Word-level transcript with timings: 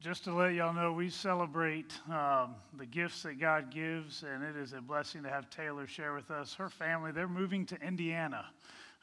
Just 0.00 0.22
to 0.24 0.32
let 0.32 0.54
y'all 0.54 0.72
know, 0.72 0.92
we 0.92 1.10
celebrate 1.10 1.92
um, 2.08 2.54
the 2.78 2.86
gifts 2.86 3.24
that 3.24 3.40
God 3.40 3.74
gives, 3.74 4.22
and 4.22 4.44
it 4.44 4.54
is 4.54 4.72
a 4.72 4.80
blessing 4.80 5.24
to 5.24 5.28
have 5.28 5.50
Taylor 5.50 5.88
share 5.88 6.14
with 6.14 6.30
us. 6.30 6.54
Her 6.54 6.68
family, 6.68 7.10
they're 7.10 7.26
moving 7.26 7.66
to 7.66 7.76
Indiana. 7.84 8.44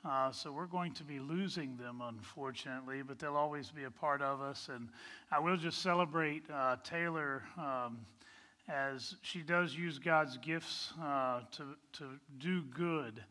Uh, 0.05 0.31
so 0.31 0.53
we're 0.53 0.67
going 0.67 0.93
to 0.93 1.03
be 1.03 1.19
losing 1.19 1.75
them, 1.75 2.01
unfortunately, 2.01 3.01
but 3.01 3.19
they'll 3.19 3.35
always 3.35 3.71
be 3.71 3.83
a 3.83 3.91
part 3.91 4.21
of 4.21 4.39
us. 4.39 4.69
And 4.73 4.87
I 5.33 5.39
will 5.39 5.57
just 5.57 5.81
celebrate 5.81 6.43
uh, 6.49 6.77
Taylor 6.81 7.43
um, 7.57 7.97
as 8.69 9.17
she 9.21 9.41
does 9.41 9.75
use 9.75 9.99
God's 9.99 10.37
gifts 10.37 10.93
uh, 11.03 11.41
to, 11.57 11.75
to 11.91 12.05
do 12.39 12.61
good. 12.73 13.21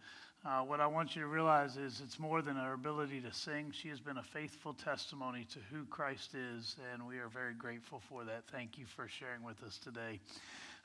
Uh, 0.46 0.60
what 0.60 0.78
I 0.78 0.86
want 0.86 1.16
you 1.16 1.22
to 1.22 1.26
realize 1.26 1.78
is 1.78 2.02
it's 2.04 2.18
more 2.18 2.42
than 2.42 2.56
her 2.56 2.74
ability 2.74 3.22
to 3.22 3.32
sing. 3.32 3.72
She 3.72 3.88
has 3.88 3.98
been 3.98 4.18
a 4.18 4.22
faithful 4.22 4.74
testimony 4.74 5.46
to 5.54 5.58
who 5.72 5.86
Christ 5.86 6.34
is, 6.34 6.76
and 6.92 7.06
we 7.08 7.16
are 7.16 7.28
very 7.28 7.54
grateful 7.54 8.02
for 8.10 8.24
that. 8.24 8.42
Thank 8.52 8.76
you 8.76 8.84
for 8.84 9.08
sharing 9.08 9.42
with 9.42 9.62
us 9.62 9.78
today. 9.78 10.20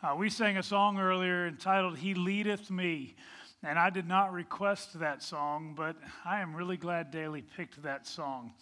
Uh, 0.01 0.15
we 0.15 0.29
sang 0.29 0.55
a 0.55 0.63
song 0.63 0.97
earlier 0.97 1.45
entitled, 1.45 1.97
He 1.97 2.13
Leadeth 2.13 2.71
Me. 2.71 3.15
And 3.61 3.77
I 3.77 3.89
did 3.89 4.07
not 4.07 4.31
request 4.31 4.97
that 5.01 5.21
song, 5.21 5.73
but 5.75 5.97
I 6.23 6.39
am 6.39 6.55
really 6.55 6.77
glad 6.77 7.11
Daly 7.11 7.41
picked 7.57 7.83
that 7.83 8.07
song. 8.07 8.53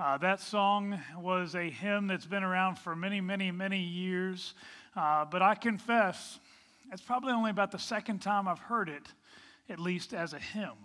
Uh, 0.00 0.18
that 0.18 0.40
song 0.40 0.98
was 1.16 1.54
a 1.54 1.70
hymn 1.70 2.08
that's 2.08 2.26
been 2.26 2.42
around 2.42 2.76
for 2.76 2.96
many, 2.96 3.20
many, 3.20 3.52
many 3.52 3.78
years. 3.78 4.54
Uh, 4.96 5.24
but 5.26 5.42
I 5.42 5.54
confess, 5.54 6.40
it's 6.90 7.02
probably 7.02 7.32
only 7.32 7.52
about 7.52 7.70
the 7.70 7.78
second 7.78 8.18
time 8.18 8.48
I've 8.48 8.58
heard 8.58 8.88
it 8.88 9.04
at 9.70 9.78
least 9.78 10.12
as 10.12 10.32
a 10.32 10.38
hymn. 10.38 10.76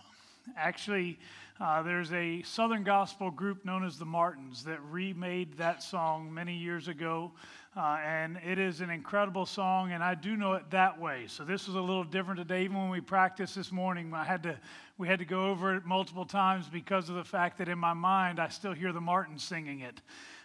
Actually, 0.55 1.17
uh, 1.59 1.81
there's 1.81 2.12
a 2.13 2.41
Southern 2.44 2.84
gospel 2.84 3.31
group 3.31 3.66
known 3.66 3.84
as 3.84 3.98
the 3.98 4.05
Martins 4.05 4.63
that 4.66 4.80
remade 4.84 5.58
that 5.58 5.81
song 5.81 6.31
many 6.31 6.55
years 6.55 6.88
ago, 6.88 7.31
uh, 7.75 7.97
and 8.06 8.38
it 8.45 8.59
is 8.59 8.81
an 8.81 8.89
incredible 8.89 9.45
song, 9.45 9.91
and 9.91 10.03
I 10.03 10.13
do 10.13 10.36
know 10.36 10.53
it 10.53 10.69
that 10.69 11.00
way. 11.00 11.25
So 11.28 11.44
this 11.44 11.66
was 11.66 11.75
a 11.75 11.81
little 11.81 12.03
different 12.03 12.38
today. 12.38 12.63
Even 12.63 12.78
when 12.78 12.89
we 12.89 13.02
practiced 13.02 13.56
this 13.56 13.72
morning, 13.72 14.13
I 14.13 14.23
had 14.23 14.44
to 14.44 14.58
we 14.97 15.08
had 15.08 15.19
to 15.19 15.25
go 15.25 15.50
over 15.50 15.75
it 15.75 15.86
multiple 15.86 16.25
times 16.25 16.69
because 16.69 17.09
of 17.09 17.16
the 17.16 17.23
fact 17.23 17.58
that 17.58 17.67
in 17.67 17.80
my 17.80 17.94
mind 17.94 18.39
I 18.39 18.50
still 18.50 18.73
hear 18.73 18.94
the 18.94 19.02
Martins 19.02 19.44
singing 19.44 19.80
it. 19.80 20.02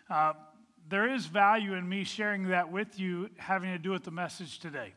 Uh, 0.08 0.33
there 0.88 1.12
is 1.12 1.27
value 1.27 1.74
in 1.74 1.88
me 1.88 2.02
sharing 2.02 2.48
that 2.48 2.72
with 2.72 2.98
you, 2.98 3.30
having 3.36 3.70
to 3.70 3.78
do 3.78 3.91
with 3.91 4.02
the 4.02 4.11
message 4.11 4.58
today. 4.58 4.92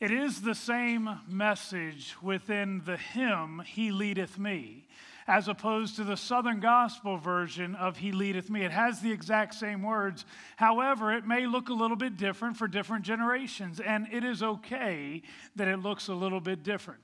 It 0.00 0.12
is 0.12 0.42
the 0.42 0.54
same 0.54 1.10
message 1.26 2.14
within 2.22 2.82
the 2.84 2.96
hymn, 2.96 3.60
He 3.66 3.90
Leadeth 3.90 4.38
Me, 4.38 4.86
as 5.26 5.48
opposed 5.48 5.96
to 5.96 6.04
the 6.04 6.16
Southern 6.16 6.60
Gospel 6.60 7.16
version 7.16 7.74
of 7.74 7.96
He 7.96 8.12
Leadeth 8.12 8.48
Me. 8.48 8.64
It 8.64 8.70
has 8.70 9.00
the 9.00 9.10
exact 9.10 9.54
same 9.54 9.82
words. 9.82 10.24
However, 10.54 11.12
it 11.12 11.26
may 11.26 11.48
look 11.48 11.68
a 11.68 11.74
little 11.74 11.96
bit 11.96 12.16
different 12.16 12.56
for 12.56 12.68
different 12.68 13.04
generations, 13.06 13.80
and 13.80 14.06
it 14.12 14.22
is 14.22 14.40
okay 14.40 15.20
that 15.56 15.66
it 15.66 15.78
looks 15.78 16.06
a 16.06 16.14
little 16.14 16.40
bit 16.40 16.62
different. 16.62 17.00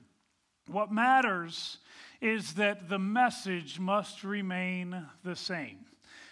What 0.67 0.89
matters 0.89 1.79
is 2.21 2.53
that 2.53 2.87
the 2.87 2.97
message 2.97 3.77
must 3.77 4.23
remain 4.23 5.05
the 5.21 5.35
same. 5.35 5.79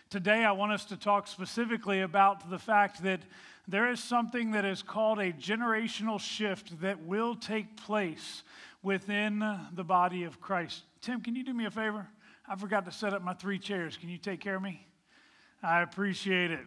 Today, 0.10 0.46
I 0.46 0.54
want 0.54 0.72
us 0.72 0.86
to 0.86 0.96
talk 0.96 1.28
specifically 1.28 2.00
about 2.00 2.50
the 2.50 2.60
fact 2.60 3.04
that 3.04 3.20
there 3.68 3.90
is 3.90 4.02
something 4.02 4.52
that 4.52 4.66
is 4.66 4.84
called 4.84 5.20
a 5.20 5.32
generational 5.32 6.20
shift 6.20 6.82
that 6.82 7.02
will 7.04 7.36
take 7.36 7.78
place 7.78 8.44
within 8.82 9.40
the 9.74 9.84
body 9.84 10.24
of 10.24 10.42
Christ. 10.42 10.84
Tim, 11.02 11.22
can 11.22 11.36
you 11.36 11.44
do 11.44 11.54
me 11.54 11.66
a 11.66 11.72
favor? 11.72 12.08
I 12.48 12.58
forgot 12.58 12.84
to 12.86 12.92
set 12.92 13.14
up 13.14 13.24
my 13.24 13.34
three 13.34 13.58
chairs. 13.58 13.96
Can 13.96 14.10
you 14.10 14.18
take 14.18 14.42
care 14.42 14.58
of 14.58 14.62
me? 14.62 14.86
I 15.62 15.82
appreciate 15.82 16.52
it. 16.52 16.66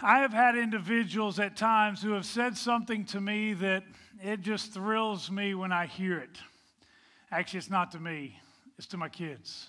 I 0.00 0.20
have 0.20 0.32
had 0.32 0.56
individuals 0.56 1.38
at 1.38 1.56
times 1.56 2.02
who 2.02 2.12
have 2.12 2.24
said 2.24 2.56
something 2.56 3.04
to 3.06 3.20
me 3.20 3.52
that 3.54 3.84
it 4.22 4.40
just 4.40 4.72
thrills 4.72 5.30
me 5.30 5.54
when 5.54 5.72
I 5.72 5.86
hear 5.86 6.18
it. 6.18 6.38
Actually, 7.30 7.58
it's 7.58 7.70
not 7.70 7.92
to 7.92 8.00
me, 8.00 8.38
it's 8.78 8.86
to 8.88 8.96
my 8.96 9.10
kids. 9.10 9.68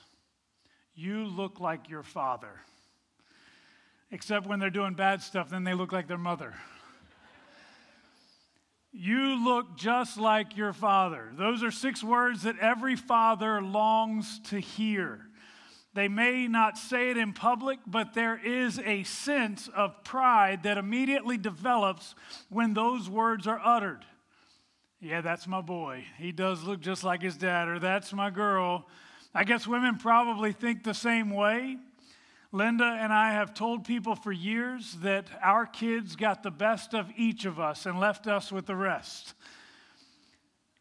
You 0.95 1.25
look 1.25 1.59
like 1.59 1.89
your 1.89 2.03
father 2.03 2.61
except 4.13 4.45
when 4.45 4.59
they're 4.59 4.69
doing 4.69 4.93
bad 4.93 5.23
stuff, 5.23 5.49
then 5.49 5.63
they 5.63 5.73
look 5.73 5.91
like 5.91 6.07
their 6.07 6.19
mother. 6.19 6.53
You 8.91 9.43
look 9.43 9.75
just 9.75 10.19
like 10.19 10.55
your 10.55 10.71
father. 10.71 11.31
Those 11.35 11.63
are 11.63 11.71
six 11.71 12.03
words 12.03 12.43
that 12.43 12.59
every 12.59 12.95
father 12.95 13.59
longs 13.59 14.39
to 14.49 14.59
hear. 14.59 15.25
They 15.95 16.07
may 16.07 16.47
not 16.47 16.77
say 16.77 17.09
it 17.09 17.17
in 17.17 17.33
public, 17.33 17.79
but 17.87 18.13
there 18.13 18.39
is 18.43 18.77
a 18.79 19.01
sense 19.01 19.67
of 19.75 20.03
pride 20.03 20.61
that 20.61 20.77
immediately 20.77 21.37
develops 21.37 22.13
when 22.49 22.75
those 22.75 23.09
words 23.09 23.47
are 23.47 23.59
uttered. 23.63 24.05
Yeah, 25.01 25.21
that's 25.21 25.47
my 25.47 25.61
boy. 25.61 26.05
He 26.19 26.31
does 26.31 26.63
look 26.63 26.81
just 26.81 27.03
like 27.03 27.23
his 27.23 27.35
dad, 27.35 27.67
or 27.67 27.79
that's 27.79 28.13
my 28.13 28.29
girl. 28.29 28.87
I 29.33 29.43
guess 29.43 29.65
women 29.65 29.97
probably 29.97 30.51
think 30.51 30.83
the 30.83 30.93
same 30.93 31.31
way. 31.31 31.77
Linda 32.53 32.85
and 33.01 33.11
I 33.11 33.31
have 33.31 33.55
told 33.55 33.83
people 33.83 34.15
for 34.15 34.31
years 34.31 34.97
that 35.01 35.25
our 35.41 35.65
kids 35.65 36.15
got 36.15 36.43
the 36.43 36.51
best 36.51 36.93
of 36.93 37.11
each 37.17 37.45
of 37.45 37.59
us 37.59 37.87
and 37.87 37.99
left 37.99 38.27
us 38.27 38.51
with 38.51 38.67
the 38.67 38.75
rest. 38.75 39.33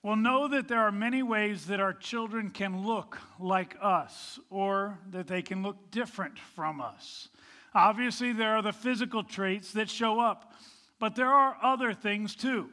Well, 0.02 0.16
know 0.16 0.48
that 0.48 0.68
there 0.68 0.80
are 0.80 0.92
many 0.92 1.22
ways 1.22 1.64
that 1.66 1.80
our 1.80 1.94
children 1.94 2.50
can 2.50 2.84
look 2.86 3.16
like 3.40 3.74
us 3.80 4.38
or 4.50 4.98
that 5.12 5.28
they 5.28 5.40
can 5.40 5.62
look 5.62 5.90
different 5.90 6.38
from 6.38 6.82
us. 6.82 7.30
Obviously, 7.74 8.34
there 8.34 8.54
are 8.54 8.62
the 8.62 8.74
physical 8.74 9.24
traits 9.24 9.72
that 9.72 9.88
show 9.88 10.20
up, 10.20 10.52
but 10.98 11.16
there 11.16 11.32
are 11.32 11.56
other 11.62 11.94
things 11.94 12.36
too. 12.36 12.68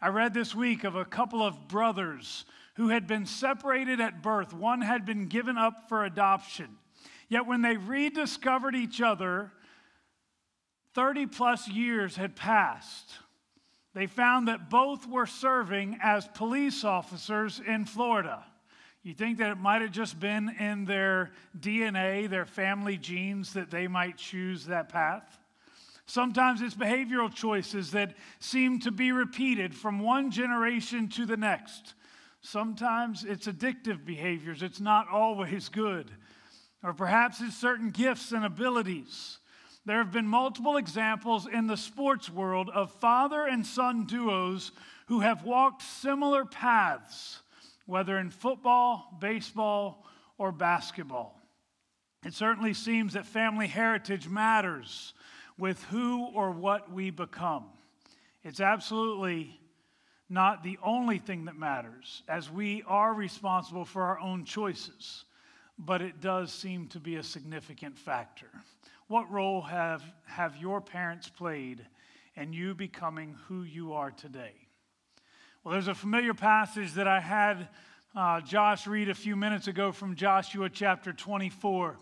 I 0.00 0.08
read 0.10 0.32
this 0.32 0.54
week 0.54 0.84
of 0.84 0.94
a 0.94 1.04
couple 1.04 1.42
of 1.42 1.66
brothers 1.66 2.44
who 2.74 2.90
had 2.90 3.08
been 3.08 3.26
separated 3.26 4.00
at 4.00 4.22
birth. 4.22 4.52
One 4.52 4.80
had 4.80 5.04
been 5.04 5.26
given 5.26 5.58
up 5.58 5.88
for 5.88 6.04
adoption. 6.04 6.76
Yet 7.28 7.46
when 7.46 7.62
they 7.62 7.76
rediscovered 7.76 8.74
each 8.74 9.00
other, 9.00 9.52
30 10.94 11.26
plus 11.26 11.68
years 11.68 12.16
had 12.16 12.34
passed. 12.34 13.12
They 13.94 14.06
found 14.06 14.48
that 14.48 14.70
both 14.70 15.06
were 15.06 15.26
serving 15.26 15.98
as 16.02 16.26
police 16.28 16.84
officers 16.84 17.60
in 17.66 17.84
Florida. 17.84 18.44
You 19.02 19.14
think 19.14 19.38
that 19.38 19.50
it 19.50 19.58
might 19.58 19.82
have 19.82 19.92
just 19.92 20.18
been 20.18 20.48
in 20.58 20.84
their 20.84 21.32
DNA, 21.58 22.28
their 22.28 22.46
family 22.46 22.96
genes, 22.96 23.52
that 23.52 23.70
they 23.70 23.86
might 23.86 24.16
choose 24.16 24.66
that 24.66 24.88
path? 24.88 25.38
Sometimes 26.06 26.62
it's 26.62 26.74
behavioral 26.74 27.32
choices 27.32 27.90
that 27.90 28.16
seem 28.38 28.80
to 28.80 28.90
be 28.90 29.12
repeated 29.12 29.74
from 29.74 30.00
one 30.00 30.30
generation 30.30 31.08
to 31.10 31.26
the 31.26 31.36
next. 31.36 31.94
Sometimes 32.40 33.24
it's 33.24 33.46
addictive 33.46 34.04
behaviors. 34.04 34.62
It's 34.62 34.80
not 34.80 35.08
always 35.08 35.68
good 35.68 36.10
or 36.82 36.92
perhaps 36.92 37.40
it's 37.40 37.56
certain 37.56 37.90
gifts 37.90 38.32
and 38.32 38.44
abilities. 38.44 39.38
There 39.84 39.98
have 39.98 40.12
been 40.12 40.28
multiple 40.28 40.76
examples 40.76 41.46
in 41.46 41.66
the 41.66 41.76
sports 41.76 42.28
world 42.30 42.70
of 42.74 42.92
father 42.92 43.46
and 43.46 43.66
son 43.66 44.04
duos 44.04 44.72
who 45.06 45.20
have 45.20 45.44
walked 45.44 45.82
similar 45.82 46.44
paths, 46.44 47.40
whether 47.86 48.18
in 48.18 48.30
football, 48.30 49.16
baseball, 49.20 50.04
or 50.36 50.52
basketball. 50.52 51.40
It 52.24 52.34
certainly 52.34 52.74
seems 52.74 53.14
that 53.14 53.26
family 53.26 53.66
heritage 53.66 54.28
matters 54.28 55.14
with 55.56 55.82
who 55.84 56.26
or 56.26 56.50
what 56.50 56.92
we 56.92 57.10
become. 57.10 57.64
It's 58.42 58.60
absolutely 58.60 59.58
not 60.28 60.62
the 60.62 60.78
only 60.82 61.18
thing 61.18 61.46
that 61.46 61.56
matters, 61.56 62.22
as 62.28 62.50
we 62.50 62.82
are 62.86 63.14
responsible 63.14 63.84
for 63.84 64.02
our 64.02 64.20
own 64.20 64.44
choices 64.44 65.24
but 65.78 66.02
it 66.02 66.20
does 66.20 66.52
seem 66.52 66.88
to 66.88 67.00
be 67.00 67.16
a 67.16 67.22
significant 67.22 67.96
factor. 67.96 68.50
What 69.06 69.30
role 69.30 69.62
have, 69.62 70.02
have 70.26 70.56
your 70.56 70.80
parents 70.80 71.28
played 71.28 71.86
in 72.34 72.52
you 72.52 72.74
becoming 72.74 73.36
who 73.46 73.62
you 73.62 73.92
are 73.94 74.10
today? 74.10 74.52
Well, 75.62 75.72
there's 75.72 75.88
a 75.88 75.94
familiar 75.94 76.34
passage 76.34 76.94
that 76.94 77.08
I 77.08 77.20
had 77.20 77.68
uh, 78.16 78.40
Josh 78.40 78.86
read 78.86 79.08
a 79.08 79.14
few 79.14 79.36
minutes 79.36 79.68
ago 79.68 79.92
from 79.92 80.16
Joshua 80.16 80.68
chapter 80.68 81.12
24. 81.12 81.96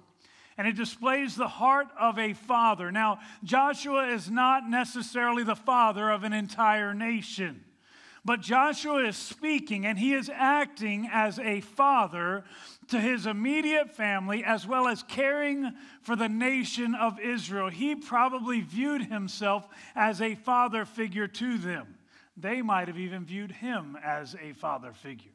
And 0.58 0.66
it 0.66 0.74
displays 0.74 1.36
the 1.36 1.48
heart 1.48 1.88
of 2.00 2.18
a 2.18 2.32
father. 2.32 2.90
Now, 2.90 3.18
Joshua 3.44 4.08
is 4.08 4.30
not 4.30 4.68
necessarily 4.68 5.42
the 5.44 5.54
father 5.54 6.10
of 6.10 6.24
an 6.24 6.32
entire 6.32 6.94
nation. 6.94 7.62
But 8.26 8.40
Joshua 8.40 9.06
is 9.06 9.16
speaking 9.16 9.86
and 9.86 9.96
he 9.96 10.12
is 10.12 10.28
acting 10.34 11.08
as 11.12 11.38
a 11.38 11.60
father 11.60 12.42
to 12.88 12.98
his 12.98 13.24
immediate 13.24 13.94
family 13.94 14.42
as 14.42 14.66
well 14.66 14.88
as 14.88 15.04
caring 15.04 15.72
for 16.02 16.16
the 16.16 16.28
nation 16.28 16.96
of 16.96 17.20
Israel. 17.20 17.68
He 17.68 17.94
probably 17.94 18.62
viewed 18.62 19.04
himself 19.04 19.68
as 19.94 20.20
a 20.20 20.34
father 20.34 20.84
figure 20.84 21.28
to 21.28 21.56
them. 21.56 21.98
They 22.36 22.62
might 22.62 22.88
have 22.88 22.98
even 22.98 23.24
viewed 23.24 23.52
him 23.52 23.96
as 24.04 24.34
a 24.42 24.54
father 24.54 24.92
figure. 24.92 25.30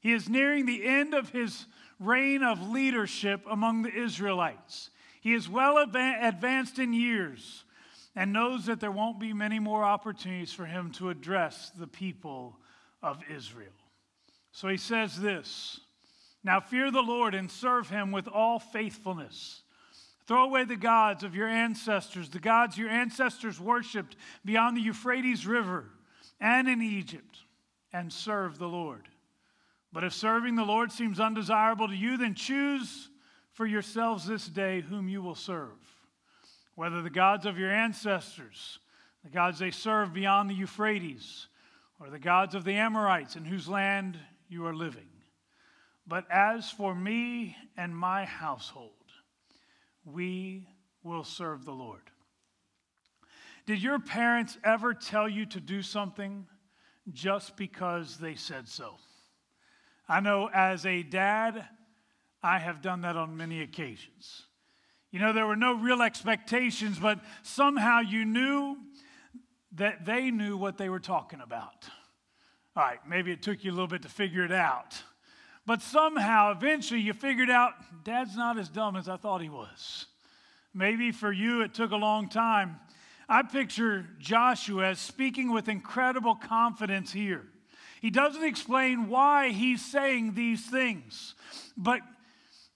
He 0.00 0.12
is 0.12 0.28
nearing 0.28 0.66
the 0.66 0.84
end 0.84 1.14
of 1.14 1.30
his 1.30 1.66
reign 2.00 2.42
of 2.42 2.60
leadership 2.60 3.46
among 3.48 3.82
the 3.82 3.94
Israelites. 3.94 4.90
He 5.20 5.32
is 5.32 5.48
well 5.48 5.78
advanced 5.78 6.80
in 6.80 6.92
years 6.92 7.62
and 8.16 8.32
knows 8.32 8.66
that 8.66 8.80
there 8.80 8.90
won't 8.90 9.20
be 9.20 9.34
many 9.34 9.58
more 9.58 9.84
opportunities 9.84 10.52
for 10.52 10.64
him 10.64 10.90
to 10.92 11.10
address 11.10 11.70
the 11.78 11.86
people 11.86 12.56
of 13.02 13.20
Israel. 13.30 13.68
So 14.52 14.68
he 14.68 14.78
says 14.78 15.20
this 15.20 15.80
Now 16.42 16.60
fear 16.60 16.90
the 16.90 17.02
Lord 17.02 17.34
and 17.34 17.50
serve 17.50 17.90
him 17.90 18.10
with 18.10 18.26
all 18.26 18.58
faithfulness. 18.58 19.62
Throw 20.26 20.44
away 20.44 20.64
the 20.64 20.76
gods 20.76 21.22
of 21.22 21.36
your 21.36 21.46
ancestors, 21.46 22.30
the 22.30 22.40
gods 22.40 22.76
your 22.76 22.88
ancestors 22.88 23.60
worshiped 23.60 24.16
beyond 24.44 24.76
the 24.76 24.80
Euphrates 24.80 25.46
River 25.46 25.84
and 26.40 26.68
in 26.68 26.82
Egypt, 26.82 27.38
and 27.92 28.12
serve 28.12 28.58
the 28.58 28.66
Lord. 28.66 29.08
But 29.92 30.04
if 30.04 30.12
serving 30.12 30.56
the 30.56 30.64
Lord 30.64 30.90
seems 30.90 31.20
undesirable 31.20 31.86
to 31.88 31.94
you, 31.94 32.16
then 32.16 32.34
choose 32.34 33.08
for 33.52 33.66
yourselves 33.66 34.26
this 34.26 34.46
day 34.46 34.80
whom 34.80 35.08
you 35.08 35.22
will 35.22 35.36
serve, 35.36 35.78
whether 36.76 37.02
the 37.02 37.10
gods 37.10 37.46
of 37.46 37.58
your 37.58 37.72
ancestors, 37.72 38.78
the 39.24 39.30
gods 39.30 39.58
they 39.58 39.72
served 39.72 40.14
beyond 40.14 40.48
the 40.48 40.54
Euphrates, 40.54 41.48
or 41.98 42.10
the 42.10 42.18
gods 42.18 42.54
of 42.54 42.64
the 42.64 42.74
Amorites 42.74 43.34
in 43.34 43.44
whose 43.44 43.68
land 43.68 44.18
you 44.48 44.64
are 44.66 44.74
living. 44.74 45.08
But 46.06 46.30
as 46.30 46.70
for 46.70 46.94
me 46.94 47.56
and 47.76 47.96
my 47.96 48.24
household, 48.24 48.92
we 50.04 50.68
will 51.02 51.24
serve 51.24 51.64
the 51.64 51.72
Lord. 51.72 52.02
Did 53.66 53.82
your 53.82 53.98
parents 53.98 54.56
ever 54.62 54.94
tell 54.94 55.28
you 55.28 55.46
to 55.46 55.60
do 55.60 55.82
something 55.82 56.46
just 57.12 57.56
because 57.56 58.18
they 58.18 58.36
said 58.36 58.68
so? 58.68 58.98
I 60.08 60.20
know 60.20 60.48
as 60.54 60.86
a 60.86 61.02
dad, 61.02 61.66
I 62.42 62.58
have 62.58 62.82
done 62.82 63.00
that 63.00 63.16
on 63.16 63.36
many 63.36 63.62
occasions. 63.62 64.45
You 65.16 65.22
know, 65.22 65.32
there 65.32 65.46
were 65.46 65.56
no 65.56 65.72
real 65.72 66.02
expectations, 66.02 66.98
but 66.98 67.20
somehow 67.42 68.00
you 68.00 68.26
knew 68.26 68.76
that 69.76 70.04
they 70.04 70.30
knew 70.30 70.58
what 70.58 70.76
they 70.76 70.90
were 70.90 71.00
talking 71.00 71.40
about. 71.40 71.86
All 72.76 72.82
right, 72.82 72.98
maybe 73.08 73.32
it 73.32 73.40
took 73.40 73.64
you 73.64 73.70
a 73.70 73.72
little 73.72 73.86
bit 73.86 74.02
to 74.02 74.10
figure 74.10 74.44
it 74.44 74.52
out. 74.52 74.94
But 75.64 75.80
somehow, 75.80 76.52
eventually, 76.52 77.00
you 77.00 77.14
figured 77.14 77.48
out 77.48 77.72
dad's 78.04 78.36
not 78.36 78.58
as 78.58 78.68
dumb 78.68 78.94
as 78.94 79.08
I 79.08 79.16
thought 79.16 79.40
he 79.40 79.48
was. 79.48 80.04
Maybe 80.74 81.12
for 81.12 81.32
you, 81.32 81.62
it 81.62 81.72
took 81.72 81.92
a 81.92 81.96
long 81.96 82.28
time. 82.28 82.76
I 83.26 83.42
picture 83.42 84.06
Joshua 84.18 84.88
as 84.88 84.98
speaking 84.98 85.50
with 85.50 85.70
incredible 85.70 86.34
confidence 86.34 87.10
here. 87.10 87.46
He 88.02 88.10
doesn't 88.10 88.44
explain 88.44 89.08
why 89.08 89.48
he's 89.48 89.82
saying 89.82 90.34
these 90.34 90.66
things, 90.66 91.34
but 91.74 92.02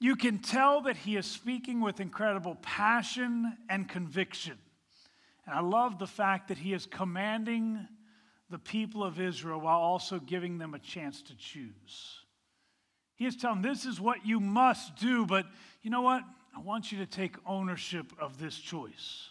you 0.00 0.17
can 0.17 0.38
tell 0.38 0.81
that 0.82 0.97
he 0.97 1.17
is 1.17 1.26
speaking 1.26 1.81
with 1.81 2.00
incredible 2.00 2.56
passion 2.62 3.56
and 3.69 3.87
conviction. 3.88 4.58
And 5.47 5.55
I 5.55 5.61
love 5.61 5.99
the 5.99 6.06
fact 6.06 6.49
that 6.49 6.58
he 6.58 6.73
is 6.73 6.87
commanding 6.87 7.87
the 8.49 8.58
people 8.58 9.05
of 9.05 9.20
Israel 9.20 9.61
while 9.61 9.79
also 9.79 10.19
giving 10.19 10.58
them 10.58 10.75
a 10.75 10.79
chance 10.79 11.23
to 11.23 11.37
choose. 11.37 12.20
He 13.14 13.26
is 13.26 13.37
telling 13.37 13.61
them, 13.61 13.70
this 13.70 13.85
is 13.85 14.00
what 14.00 14.25
you 14.25 14.41
must 14.41 14.97
do, 14.97 15.26
but 15.26 15.44
you 15.82 15.91
know 15.91 16.00
what? 16.00 16.23
I 16.56 16.61
want 16.61 16.91
you 16.91 16.99
to 16.99 17.06
take 17.06 17.37
ownership 17.46 18.12
of 18.19 18.38
this 18.38 18.56
choice. 18.56 19.31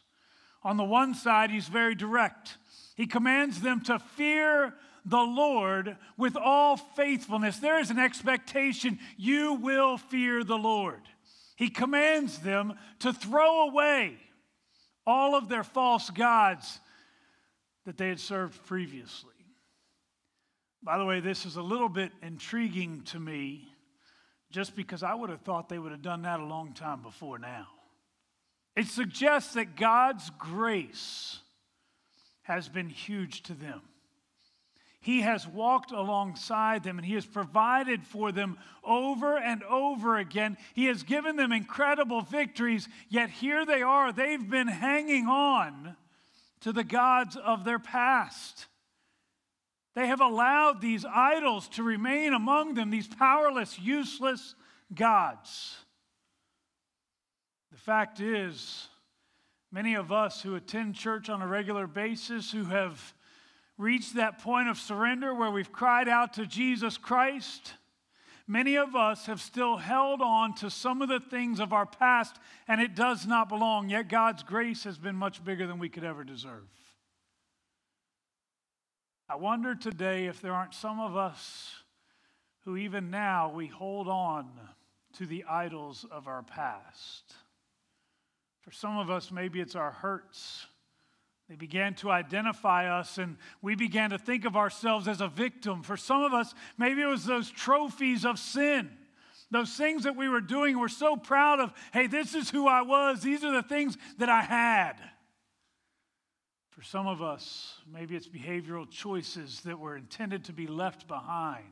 On 0.64 0.78
the 0.78 0.84
one 0.84 1.16
side, 1.16 1.50
he's 1.50 1.68
very 1.68 1.96
direct. 1.96 2.58
He 2.96 3.08
commands 3.08 3.62
them 3.62 3.82
to 3.86 3.98
fear 3.98 4.76
the 5.10 5.18
Lord 5.18 5.98
with 6.18 6.36
all 6.36 6.78
faithfulness. 6.78 7.58
There 7.58 7.80
is 7.80 7.90
an 7.90 8.00
expectation 8.00 9.00
you 9.18 9.56
will 9.56 9.98
fear 9.98 10.44
the 10.44 10.58
Lord. 10.58 11.02
He 11.56 11.70
commands 11.70 12.40
them 12.40 12.76
to 13.00 13.12
throw 13.12 13.68
away 13.68 14.18
all 15.06 15.36
of 15.36 15.50
their 15.50 15.64
false 15.64 16.10
gods 16.10 16.80
that 17.86 17.98
they 17.98 18.10
had 18.10 18.20
served 18.20 18.66
previously. 18.66 19.34
By 20.82 20.98
the 20.98 21.06
way, 21.06 21.20
this 21.20 21.46
is 21.46 21.58
a 21.58 21.62
little 21.62 21.90
bit 21.90 22.12
intriguing 22.22 23.02
to 23.08 23.20
me 23.20 23.68
just 24.52 24.76
because 24.76 25.04
I 25.04 25.14
would 25.14 25.30
have 25.30 25.42
thought 25.42 25.70
they 25.70 25.80
would 25.80 25.92
have 25.92 26.02
done 26.02 26.22
that 26.22 26.40
a 26.40 26.46
long 26.46 26.74
time 26.74 27.02
before 27.02 27.40
now. 27.40 27.68
It 28.76 28.88
suggests 28.88 29.54
that 29.56 29.76
God's 29.76 30.30
grace 30.38 31.40
has 32.44 32.70
been 32.70 32.90
huge 32.90 33.44
to 33.44 33.54
them. 33.54 33.82
He 35.02 35.22
has 35.22 35.48
walked 35.48 35.92
alongside 35.92 36.84
them 36.84 36.98
and 36.98 37.06
He 37.06 37.16
has 37.16 37.26
provided 37.26 38.06
for 38.06 38.32
them 38.32 38.58
over 38.84 39.38
and 39.38 39.64
over 39.64 40.18
again. 40.18 40.58
He 40.74 40.86
has 40.86 41.04
given 41.04 41.38
them 41.38 41.52
incredible 41.52 42.22
victories, 42.22 42.90
yet 43.08 43.30
here 43.30 43.66
they 43.66 43.82
are. 43.82 44.12
They've 44.12 44.50
been 44.50 44.68
hanging 44.68 45.28
on 45.28 45.96
to 46.62 46.74
the 46.74 46.84
gods 46.84 47.38
of 47.38 47.64
their 47.64 47.80
past. 47.80 48.68
They 49.96 50.08
have 50.08 50.22
allowed 50.22 50.82
these 50.82 51.06
idols 51.06 51.68
to 51.70 51.84
remain 51.84 52.34
among 52.34 52.74
them, 52.74 52.90
these 52.90 53.08
powerless, 53.08 53.80
useless 53.80 54.56
gods. 54.94 55.78
The 57.72 57.78
fact 57.78 58.20
is, 58.20 58.88
many 59.72 59.96
of 59.96 60.12
us 60.12 60.42
who 60.42 60.56
attend 60.56 60.96
church 60.96 61.30
on 61.30 61.42
a 61.42 61.48
regular 61.48 61.88
basis, 61.88 62.52
who 62.52 62.66
have 62.66 63.14
reached 63.80 64.16
that 64.16 64.40
point 64.40 64.68
of 64.68 64.78
surrender 64.78 65.34
where 65.34 65.50
we've 65.50 65.72
cried 65.72 66.10
out 66.10 66.34
to 66.34 66.46
Jesus 66.46 66.98
Christ, 66.98 67.76
many 68.46 68.76
of 68.76 68.94
us 68.94 69.26
have 69.28 69.42
still 69.42 69.78
held 69.78 70.22
on 70.22 70.54
to 70.56 70.70
some 70.70 71.02
of 71.02 71.08
the 71.08 71.22
things 71.22 71.62
of 71.62 71.72
our 71.72 71.86
past, 71.86 72.36
and 72.68 72.82
it 72.82 72.94
does 72.94 73.26
not 73.26 73.48
belong. 73.48 73.90
Yet 73.90 74.10
God's 74.10 74.44
grace 74.44 74.84
has 74.84 74.98
been 74.98 75.16
much 75.16 75.44
bigger 75.44 75.66
than 75.66 75.80
we 75.80 75.88
could 75.88 76.04
ever 76.04 76.26
deserve. 76.26 76.68
I 79.30 79.36
wonder 79.38 79.76
today 79.76 80.26
if 80.26 80.42
there 80.42 80.54
aren't 80.54 80.74
some 80.74 81.00
of 81.00 81.16
us 81.16 81.72
who, 82.66 82.76
even 82.76 83.10
now, 83.10 83.50
we 83.50 83.68
hold 83.68 84.10
on 84.10 84.50
to 85.18 85.26
the 85.26 85.46
idols 85.50 86.06
of 86.12 86.28
our 86.28 86.44
past. 86.44 87.34
For 88.62 88.72
some 88.72 88.98
of 88.98 89.10
us, 89.10 89.32
maybe 89.32 89.62
it's 89.62 89.76
our 89.76 89.92
hurts. 89.92 90.66
They 91.50 91.56
began 91.56 91.96
to 91.96 92.12
identify 92.12 93.00
us, 93.00 93.18
and 93.18 93.36
we 93.60 93.74
began 93.74 94.12
to 94.12 94.20
think 94.20 94.46
of 94.46 94.56
ourselves 94.56 95.08
as 95.08 95.20
a 95.20 95.28
victim. 95.28 95.82
For 95.82 95.98
some 95.98 96.22
of 96.22 96.32
us, 96.32 96.54
maybe 96.78 97.02
it 97.02 97.08
was 97.08 97.26
those 97.26 97.50
trophies 97.50 98.24
of 98.24 98.38
sin, 98.38 98.92
those 99.50 99.72
things 99.72 100.04
that 100.04 100.16
we 100.16 100.30
were 100.30 100.42
doing. 100.42 100.78
We're 100.78 100.90
so 100.90 101.18
proud 101.18 101.60
of, 101.60 101.74
hey, 101.92 102.06
this 102.06 102.36
is 102.36 102.52
who 102.52 102.68
I 102.68 102.84
was, 102.84 103.24
these 103.24 103.44
are 103.44 103.52
the 103.52 103.68
things 103.68 103.98
that 104.20 104.30
I 104.30 104.44
had. 104.44 104.94
For 106.70 106.84
some 106.84 107.08
of 107.08 107.24
us, 107.24 107.74
maybe 107.92 108.16
it's 108.16 108.30
behavioral 108.30 108.88
choices 108.88 109.62
that 109.62 109.80
were 109.80 109.98
intended 109.98 110.46
to 110.46 110.54
be 110.54 110.68
left 110.68 111.08
behind. 111.08 111.66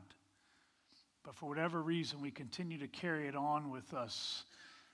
But 1.22 1.36
for 1.36 1.48
whatever 1.48 1.80
reason, 1.80 2.20
we 2.20 2.32
continue 2.32 2.78
to 2.78 2.88
carry 2.88 3.28
it 3.28 3.36
on 3.36 3.70
with 3.70 3.94
us 3.94 4.44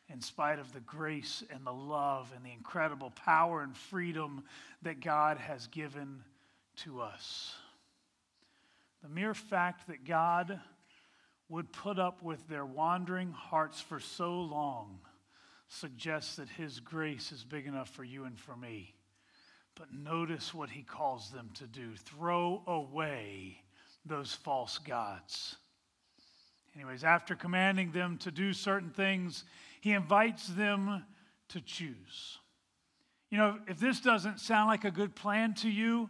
in 0.09 0.21
spite 0.21 0.59
of 0.59 0.73
the 0.73 0.81
grace 0.81 1.43
and 1.51 1.67
the 1.67 1.73
love 1.73 2.33
and 2.35 2.45
the 2.45 2.53
incredible 2.53 3.11
power 3.11 3.63
and 3.63 3.77
freedom 3.77 4.45
that 4.83 5.01
God 5.01 5.39
has 5.39 5.67
given 5.69 6.23
to 6.77 7.01
us. 7.01 7.55
The 9.03 9.09
mere 9.09 9.35
fact 9.35 9.89
that 9.89 10.05
God 10.05 10.61
would 11.49 11.73
put 11.73 11.99
up 11.99 12.23
with 12.23 12.47
their 12.49 12.65
wandering 12.65 13.33
hearts 13.33 13.81
for 13.81 14.01
so 14.01 14.41
long 14.41 14.99
suggests 15.69 16.37
that 16.37 16.49
His 16.49 16.81
grace 16.81 17.33
is 17.33 17.45
big 17.45 17.67
enough 17.67 17.89
for 17.91 18.05
you 18.05 18.25
and 18.25 18.39
for 18.39 18.57
me. 18.57 18.95
But 19.75 19.93
notice 19.93 20.55
what 20.55 20.71
he 20.71 20.83
calls 20.83 21.31
them 21.31 21.51
to 21.55 21.67
do 21.67 21.97
throw 21.97 22.63
away 22.67 23.61
those 24.07 24.33
false 24.33 24.79
gods. 24.79 25.57
Anyways, 26.75 27.05
after 27.05 27.35
commanding 27.35 27.93
them 27.93 28.19
to 28.19 28.31
do 28.31 28.53
certain 28.53 28.91
things, 28.91 29.45
he 29.85 29.93
invites 29.93 30.47
them 30.47 31.05
to 31.51 31.61
choose. 31.61 32.39
You 33.29 33.37
know, 33.37 33.59
if 33.69 33.79
this 33.79 34.01
doesn't 34.01 34.41
sound 34.41 34.69
like 34.69 34.87
a 34.87 34.91
good 34.91 35.15
plan 35.15 35.53
to 35.57 35.69
you, 35.69 36.09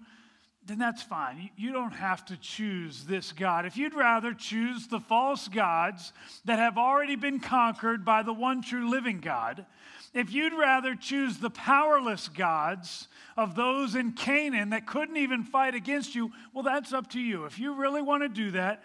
then 0.64 0.78
that's 0.78 1.02
fine. 1.02 1.50
You 1.57 1.73
don't 1.73 1.90
have 1.93 2.25
to 2.26 2.37
choose 2.37 3.02
this 3.02 3.33
God. 3.33 3.66
If 3.66 3.76
you'd 3.76 3.95
rather 3.95 4.33
choose 4.33 4.87
the 4.87 5.00
false 5.00 5.49
gods 5.49 6.12
that 6.45 6.61
have 6.61 6.78
already 6.78 7.16
been 7.16 7.40
conquered 7.40 8.04
by 8.04 8.23
the 8.23 8.33
one 8.33 8.62
true 8.62 8.88
living 8.88 9.19
God, 9.19 9.66
if 10.14 10.33
you'd 10.33 10.57
rather 10.57 10.95
choose 10.95 11.38
the 11.38 11.50
powerless 11.50 12.28
gods 12.28 13.09
of 13.37 13.57
those 13.57 13.97
in 13.97 14.12
Canaan 14.12 14.71
that 14.71 14.87
couldn't 14.87 15.16
even 15.16 15.43
fight 15.43 15.75
against 15.75 16.14
you, 16.14 16.31
well, 16.52 16.62
that's 16.62 16.93
up 16.93 17.11
to 17.11 17.21
you. 17.21 17.45
If 17.45 17.59
you 17.59 17.75
really 17.75 18.02
want 18.02 18.23
to 18.23 18.28
do 18.28 18.52
that, 18.52 18.85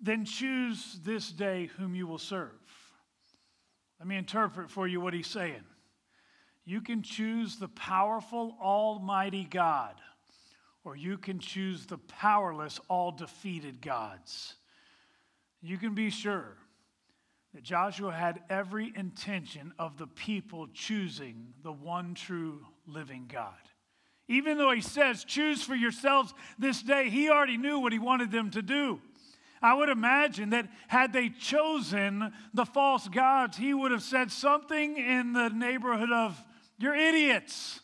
then 0.00 0.24
choose 0.24 0.98
this 1.04 1.30
day 1.30 1.68
whom 1.76 1.94
you 1.94 2.06
will 2.06 2.16
serve. 2.16 2.52
Let 4.00 4.08
me 4.08 4.16
interpret 4.16 4.70
for 4.70 4.88
you 4.88 4.98
what 4.98 5.12
he's 5.12 5.26
saying. 5.26 5.62
You 6.64 6.80
can 6.80 7.02
choose 7.02 7.56
the 7.56 7.68
powerful, 7.68 8.56
almighty 8.60 9.44
God, 9.44 9.94
or 10.84 10.96
you 10.96 11.18
can 11.18 11.38
choose 11.38 11.84
the 11.84 11.98
powerless, 11.98 12.80
all 12.88 13.12
defeated 13.12 13.82
gods. 13.82 14.54
You 15.60 15.76
can 15.76 15.94
be 15.94 16.08
sure 16.08 16.56
that 17.52 17.62
Joshua 17.62 18.12
had 18.12 18.40
every 18.48 18.90
intention 18.96 19.74
of 19.78 19.98
the 19.98 20.06
people 20.06 20.68
choosing 20.72 21.52
the 21.62 21.72
one 21.72 22.14
true 22.14 22.64
living 22.86 23.26
God. 23.30 23.52
Even 24.28 24.56
though 24.56 24.70
he 24.70 24.80
says, 24.80 25.24
choose 25.24 25.62
for 25.62 25.74
yourselves 25.74 26.32
this 26.58 26.82
day, 26.82 27.10
he 27.10 27.28
already 27.28 27.58
knew 27.58 27.80
what 27.80 27.92
he 27.92 27.98
wanted 27.98 28.30
them 28.30 28.50
to 28.52 28.62
do. 28.62 29.00
I 29.62 29.74
would 29.74 29.90
imagine 29.90 30.50
that 30.50 30.68
had 30.88 31.12
they 31.12 31.28
chosen 31.28 32.32
the 32.54 32.64
false 32.64 33.08
gods, 33.08 33.56
he 33.56 33.74
would 33.74 33.92
have 33.92 34.02
said 34.02 34.30
something 34.30 34.96
in 34.96 35.32
the 35.32 35.50
neighborhood 35.50 36.10
of, 36.10 36.42
You're 36.78 36.94
idiots. 36.94 37.80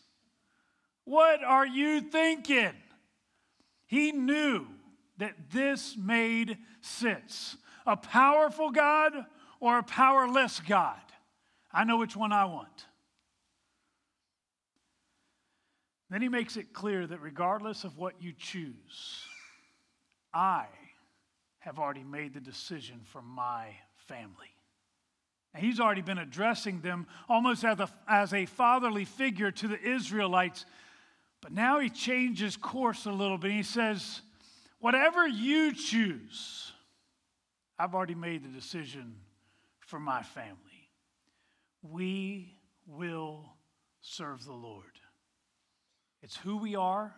What 1.04 1.44
are 1.44 1.66
you 1.66 2.00
thinking? 2.00 2.72
He 3.86 4.10
knew 4.10 4.66
that 5.18 5.50
this 5.52 5.96
made 5.96 6.58
sense. 6.80 7.56
A 7.86 7.96
powerful 7.96 8.70
God 8.70 9.12
or 9.60 9.78
a 9.78 9.82
powerless 9.82 10.60
God? 10.60 11.00
I 11.72 11.84
know 11.84 11.98
which 11.98 12.16
one 12.16 12.32
I 12.32 12.46
want. 12.46 12.86
Then 16.10 16.22
he 16.22 16.28
makes 16.28 16.56
it 16.56 16.72
clear 16.72 17.06
that 17.06 17.20
regardless 17.20 17.84
of 17.84 17.98
what 17.98 18.20
you 18.20 18.32
choose, 18.36 19.22
I 20.32 20.66
have 21.66 21.80
already 21.80 22.04
made 22.04 22.32
the 22.32 22.40
decision 22.40 23.00
for 23.02 23.20
my 23.20 23.66
family. 24.06 24.54
And 25.52 25.64
he's 25.64 25.80
already 25.80 26.00
been 26.00 26.16
addressing 26.18 26.80
them 26.80 27.08
almost 27.28 27.64
as 27.64 27.80
a, 27.80 27.88
as 28.06 28.32
a 28.32 28.46
fatherly 28.46 29.04
figure 29.04 29.50
to 29.50 29.66
the 29.66 29.80
Israelites. 29.82 30.64
But 31.40 31.50
now 31.50 31.80
he 31.80 31.90
changes 31.90 32.56
course 32.56 33.04
a 33.06 33.10
little 33.10 33.36
bit. 33.36 33.50
He 33.50 33.64
says, 33.64 34.20
Whatever 34.78 35.26
you 35.26 35.74
choose, 35.74 36.70
I've 37.80 37.96
already 37.96 38.14
made 38.14 38.44
the 38.44 38.48
decision 38.48 39.16
for 39.80 39.98
my 39.98 40.22
family. 40.22 40.56
We 41.82 42.54
will 42.86 43.44
serve 44.02 44.44
the 44.44 44.52
Lord. 44.52 44.84
It's 46.22 46.36
who 46.36 46.58
we 46.58 46.76
are, 46.76 47.12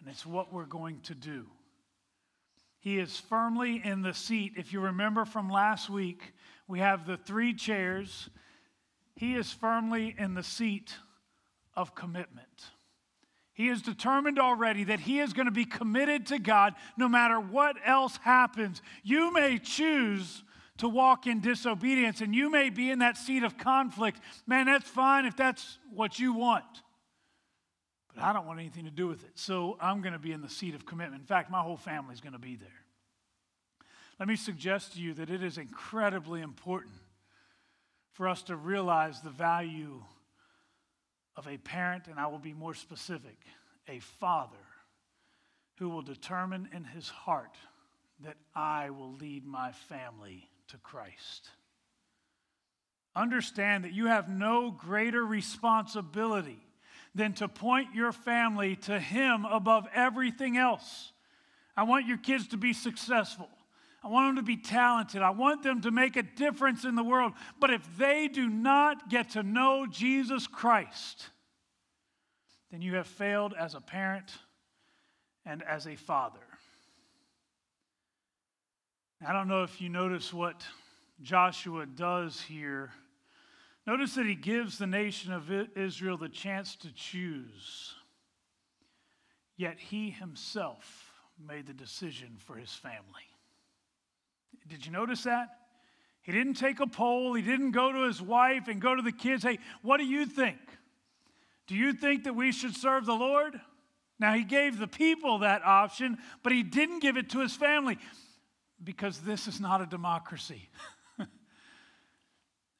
and 0.00 0.08
it's 0.08 0.26
what 0.26 0.52
we're 0.52 0.64
going 0.64 1.00
to 1.02 1.14
do. 1.14 1.46
He 2.82 2.98
is 2.98 3.16
firmly 3.16 3.80
in 3.84 4.02
the 4.02 4.12
seat. 4.12 4.54
If 4.56 4.72
you 4.72 4.80
remember 4.80 5.24
from 5.24 5.48
last 5.48 5.88
week, 5.88 6.34
we 6.66 6.80
have 6.80 7.06
the 7.06 7.16
three 7.16 7.54
chairs. 7.54 8.28
He 9.14 9.36
is 9.36 9.52
firmly 9.52 10.16
in 10.18 10.34
the 10.34 10.42
seat 10.42 10.92
of 11.76 11.94
commitment. 11.94 12.48
He 13.52 13.68
is 13.68 13.82
determined 13.82 14.40
already 14.40 14.82
that 14.84 14.98
he 14.98 15.20
is 15.20 15.32
going 15.32 15.46
to 15.46 15.52
be 15.52 15.64
committed 15.64 16.26
to 16.26 16.40
God 16.40 16.74
no 16.96 17.08
matter 17.08 17.38
what 17.38 17.76
else 17.86 18.16
happens. 18.16 18.82
You 19.04 19.32
may 19.32 19.58
choose 19.58 20.42
to 20.78 20.88
walk 20.88 21.28
in 21.28 21.38
disobedience 21.38 22.20
and 22.20 22.34
you 22.34 22.50
may 22.50 22.68
be 22.68 22.90
in 22.90 22.98
that 22.98 23.16
seat 23.16 23.44
of 23.44 23.58
conflict. 23.58 24.18
Man, 24.44 24.66
that's 24.66 24.90
fine 24.90 25.24
if 25.24 25.36
that's 25.36 25.78
what 25.94 26.18
you 26.18 26.32
want. 26.32 26.82
But 28.14 28.24
I 28.24 28.32
don't 28.32 28.46
want 28.46 28.60
anything 28.60 28.84
to 28.84 28.90
do 28.90 29.06
with 29.06 29.24
it. 29.24 29.30
So 29.34 29.76
I'm 29.80 30.02
going 30.02 30.12
to 30.12 30.18
be 30.18 30.32
in 30.32 30.42
the 30.42 30.48
seat 30.48 30.74
of 30.74 30.84
commitment. 30.84 31.22
In 31.22 31.26
fact, 31.26 31.50
my 31.50 31.60
whole 31.60 31.76
family 31.76 32.12
is 32.14 32.20
going 32.20 32.34
to 32.34 32.38
be 32.38 32.56
there. 32.56 32.68
Let 34.18 34.28
me 34.28 34.36
suggest 34.36 34.92
to 34.94 35.00
you 35.00 35.14
that 35.14 35.30
it 35.30 35.42
is 35.42 35.58
incredibly 35.58 36.42
important 36.42 36.94
for 38.12 38.28
us 38.28 38.42
to 38.44 38.56
realize 38.56 39.20
the 39.20 39.30
value 39.30 40.02
of 41.36 41.48
a 41.48 41.56
parent, 41.56 42.08
and 42.08 42.20
I 42.20 42.26
will 42.26 42.38
be 42.38 42.52
more 42.52 42.74
specific, 42.74 43.38
a 43.88 43.98
father 44.00 44.56
who 45.78 45.88
will 45.88 46.02
determine 46.02 46.68
in 46.74 46.84
his 46.84 47.08
heart 47.08 47.56
that 48.20 48.36
I 48.54 48.90
will 48.90 49.14
lead 49.14 49.46
my 49.46 49.72
family 49.72 50.48
to 50.68 50.76
Christ. 50.76 51.48
Understand 53.16 53.84
that 53.84 53.92
you 53.92 54.06
have 54.06 54.28
no 54.28 54.70
greater 54.70 55.24
responsibility 55.24 56.60
than 57.14 57.32
to 57.34 57.48
point 57.48 57.94
your 57.94 58.12
family 58.12 58.76
to 58.76 58.98
Him 58.98 59.44
above 59.44 59.86
everything 59.94 60.56
else. 60.56 61.12
I 61.76 61.84
want 61.84 62.06
your 62.06 62.18
kids 62.18 62.48
to 62.48 62.56
be 62.56 62.72
successful. 62.72 63.48
I 64.04 64.08
want 64.08 64.28
them 64.28 64.44
to 64.44 64.46
be 64.46 64.56
talented. 64.56 65.22
I 65.22 65.30
want 65.30 65.62
them 65.62 65.80
to 65.82 65.90
make 65.90 66.16
a 66.16 66.22
difference 66.22 66.84
in 66.84 66.96
the 66.96 67.04
world. 67.04 67.32
But 67.60 67.70
if 67.70 67.82
they 67.96 68.28
do 68.28 68.48
not 68.48 69.08
get 69.08 69.30
to 69.30 69.42
know 69.42 69.86
Jesus 69.86 70.46
Christ, 70.46 71.28
then 72.70 72.82
you 72.82 72.94
have 72.96 73.06
failed 73.06 73.54
as 73.56 73.74
a 73.74 73.80
parent 73.80 74.32
and 75.46 75.62
as 75.62 75.86
a 75.86 75.94
father. 75.94 76.40
I 79.24 79.32
don't 79.32 79.46
know 79.46 79.62
if 79.62 79.80
you 79.80 79.88
notice 79.88 80.32
what 80.32 80.64
Joshua 81.20 81.86
does 81.86 82.40
here. 82.40 82.90
Notice 83.86 84.14
that 84.14 84.26
he 84.26 84.34
gives 84.34 84.78
the 84.78 84.86
nation 84.86 85.32
of 85.32 85.50
Israel 85.76 86.16
the 86.16 86.28
chance 86.28 86.76
to 86.76 86.92
choose. 86.92 87.94
Yet 89.56 89.78
he 89.78 90.10
himself 90.10 91.12
made 91.44 91.66
the 91.66 91.74
decision 91.74 92.36
for 92.38 92.56
his 92.56 92.72
family. 92.72 93.02
Did 94.68 94.86
you 94.86 94.92
notice 94.92 95.24
that? 95.24 95.48
He 96.22 96.30
didn't 96.30 96.54
take 96.54 96.78
a 96.78 96.86
poll. 96.86 97.34
He 97.34 97.42
didn't 97.42 97.72
go 97.72 97.92
to 97.92 98.06
his 98.06 98.22
wife 98.22 98.68
and 98.68 98.80
go 98.80 98.94
to 98.94 99.02
the 99.02 99.12
kids. 99.12 99.42
Hey, 99.42 99.58
what 99.82 99.98
do 99.98 100.04
you 100.04 100.26
think? 100.26 100.58
Do 101.66 101.74
you 101.74 101.92
think 101.92 102.24
that 102.24 102.36
we 102.36 102.52
should 102.52 102.76
serve 102.76 103.06
the 103.06 103.14
Lord? 103.14 103.60
Now, 104.20 104.34
he 104.34 104.44
gave 104.44 104.78
the 104.78 104.86
people 104.86 105.38
that 105.38 105.64
option, 105.64 106.18
but 106.44 106.52
he 106.52 106.62
didn't 106.62 107.00
give 107.00 107.16
it 107.16 107.30
to 107.30 107.40
his 107.40 107.56
family 107.56 107.98
because 108.82 109.18
this 109.20 109.48
is 109.48 109.60
not 109.60 109.80
a 109.80 109.86
democracy. 109.86 110.68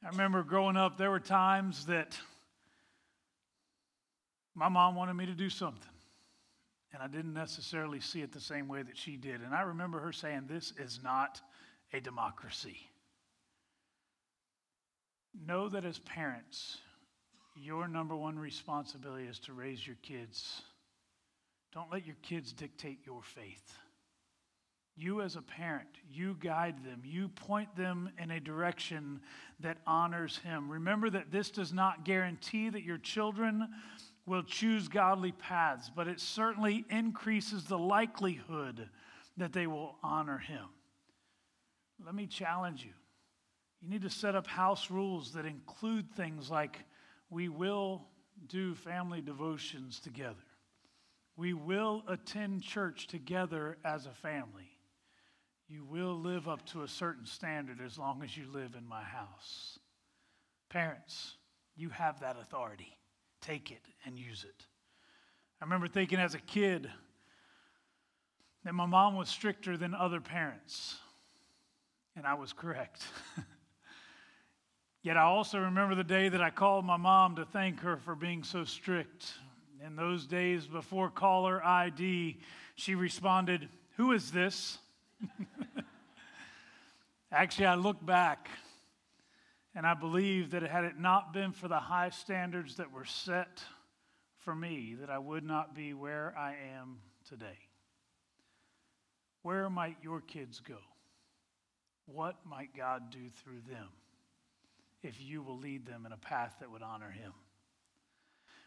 I 0.05 0.09
remember 0.09 0.43
growing 0.43 0.77
up, 0.77 0.99
there 0.99 1.11
were 1.11 1.21
times 1.21 1.87
that 1.87 2.19
my 4.55 4.69
mom 4.69 4.97
wanted 4.97 5.15
me 5.15 5.27
to 5.27 5.35
do 5.35 5.49
something. 5.49 5.89
And 6.93 7.03
I 7.03 7.07
didn't 7.07 7.33
necessarily 7.33 8.01
see 8.01 8.21
it 8.21 8.33
the 8.33 8.41
same 8.41 8.69
way 8.69 8.83
that 8.83 8.99
she 8.99 9.17
did. 9.17 9.41
And 9.41 9.55
I 9.55 9.63
remember 9.63 10.01
her 10.01 10.13
saying, 10.13 10.45
This 10.47 10.73
is 10.79 11.01
not 11.03 11.41
a 11.93 12.01
democracy. 12.01 12.77
Know 15.47 15.69
that 15.71 15.87
as 15.87 15.99
parents, 16.01 16.79
your 17.55 17.89
number 17.89 18.15
one 18.15 18.39
responsibility 18.39 19.25
is 19.25 19.39
to 19.41 19.55
raise 19.55 19.87
your 19.87 19.97
kids. 20.03 20.63
Don't 21.73 21.91
let 21.91 22.05
your 22.05 22.17
kids 22.23 22.53
dictate 22.53 22.99
your 23.07 23.23
faith. 23.23 23.79
You, 24.97 25.23
as 25.23 25.37
a 25.37 25.43
parent, 25.43 25.89
you 26.11 26.37
guide 26.39 26.85
them, 26.85 27.01
you 27.05 27.29
point 27.29 27.75
them 27.77 28.11
in 28.19 28.31
a 28.31 28.41
direction 28.41 29.21
that 29.61 29.79
honors 29.87 30.39
Him. 30.39 30.71
Remember 30.71 31.09
that 31.09 31.33
this 31.33 31.51
does 31.51 31.73
not 31.73 32.05
guarantee 32.05 32.69
that 32.69 32.83
your 32.83 32.99
children 32.99 33.69
will 34.27 34.43
choose 34.43 34.89
godly 34.89 35.33
paths, 35.33 35.91
but 35.95 36.09
it 36.09 36.21
certainly 36.21 36.85
increases 36.91 37.65
the 37.65 37.79
likelihood 37.79 38.89
that 39.39 39.53
they 39.53 39.67
will 39.67 39.97
honor 40.03 40.39
Him. 40.39 40.67
Let 42.05 42.15
me 42.15 42.27
challenge 42.27 42.85
you. 42.85 42.93
You 43.81 43.89
need 43.89 44.03
to 44.03 44.11
set 44.11 44.35
up 44.35 44.47
house 44.47 44.91
rules 44.91 45.33
that 45.33 45.47
include 45.47 46.13
things 46.13 46.51
like 46.51 46.79
we 47.31 47.49
will 47.49 48.05
do 48.47 48.75
family 48.75 49.21
devotions 49.21 50.01
together. 50.01 50.37
We 51.37 51.55
will 51.55 52.05
attend 52.09 52.63
church 52.63 53.07
together 53.07 53.79
as 53.85 54.07
a 54.07 54.13
family. 54.13 54.72
You 55.73 55.85
will 55.85 56.21
live 56.21 56.49
up 56.49 56.67
to 56.67 56.83
a 56.83 56.89
certain 56.89 57.25
standard 57.25 57.81
as 57.81 57.97
long 57.97 58.23
as 58.23 58.37
you 58.37 58.45
live 58.53 58.75
in 58.77 58.87
my 58.87 59.03
house. 59.03 59.79
Parents, 60.69 61.37
you 61.77 61.89
have 61.89 62.21
that 62.21 62.37
authority. 62.39 62.99
Take 63.41 63.71
it 63.71 63.81
and 64.05 64.19
use 64.19 64.45
it. 64.45 64.67
I 65.63 65.65
remember 65.65 65.89
thinking 65.89 66.19
as 66.19 66.35
a 66.35 66.41
kid 66.41 66.91
that 68.67 68.75
my 68.75 68.85
mom 68.85 69.17
was 69.17 69.31
stricter 69.31 69.79
than 69.79 69.95
other 69.95 70.21
parents, 70.21 70.97
and 72.17 72.27
I 72.27 72.35
was 72.35 72.53
correct. 72.53 73.07
Yet 75.03 75.17
I 75.17 75.23
also 75.23 75.59
remember 75.59 75.95
the 75.95 76.05
day 76.05 76.29
that 76.29 76.43
I 76.43 76.51
called 76.51 76.85
my 76.85 76.99
mom 76.99 77.37
to 77.37 77.47
thank 77.47 77.81
her 77.81 77.97
for 77.97 78.15
being 78.15 78.43
so 78.43 78.65
strict. 78.65 79.33
In 79.83 79.97
those 79.97 80.27
days 80.27 80.67
before 80.67 81.09
caller 81.09 81.65
ID, 81.65 82.41
she 82.75 82.95
responded, 82.95 83.71
Who 83.97 84.13
is 84.13 84.33
this? 84.33 84.77
Actually, 87.33 87.67
I 87.67 87.77
look 87.77 88.05
back 88.05 88.51
and 89.75 89.87
I 89.87 89.95
believe 89.95 90.51
that 90.51 90.63
had 90.63 90.85
it 90.85 90.99
not 90.99 91.33
been 91.33 91.53
for 91.53 91.67
the 91.67 91.81
high 91.81 92.11
standards 92.11 92.77
that 92.77 92.93
were 92.93 93.07
set 93.07 93.63
for 94.41 94.55
me, 94.55 94.97
that 95.01 95.09
I 95.09 95.19
would 95.19 95.43
not 95.43 95.75
be 95.75 95.95
where 95.95 96.35
I 96.37 96.55
am 96.77 96.99
today. 97.27 97.59
Where 99.41 99.71
might 99.71 99.97
your 100.03 100.21
kids 100.21 100.61
go? 100.61 100.77
What 102.05 102.37
might 102.45 102.77
God 102.77 103.11
do 103.11 103.31
through 103.43 103.63
them 103.67 103.89
if 105.03 105.23
you 105.23 105.43
will 105.43 105.57
lead 105.57 105.87
them 105.87 106.05
in 106.05 106.13
a 106.13 106.19
path 106.19 106.57
that 106.61 106.71
would 106.71 106.83
honor 106.83 107.11
Him? 107.11 107.33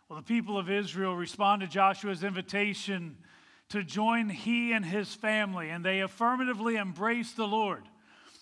Well, 0.09 0.17
the 0.17 0.25
people 0.25 0.57
of 0.57 0.71
Israel 0.71 1.15
respond 1.15 1.61
to 1.61 1.67
Joshua's 1.67 2.23
invitation 2.23 3.17
to 3.69 3.83
join 3.83 4.29
he 4.29 4.71
and 4.73 4.85
his 4.85 5.13
family, 5.13 5.69
and 5.69 5.83
they 5.83 6.01
affirmatively 6.01 6.75
embrace 6.75 7.31
the 7.33 7.47
Lord. 7.47 7.83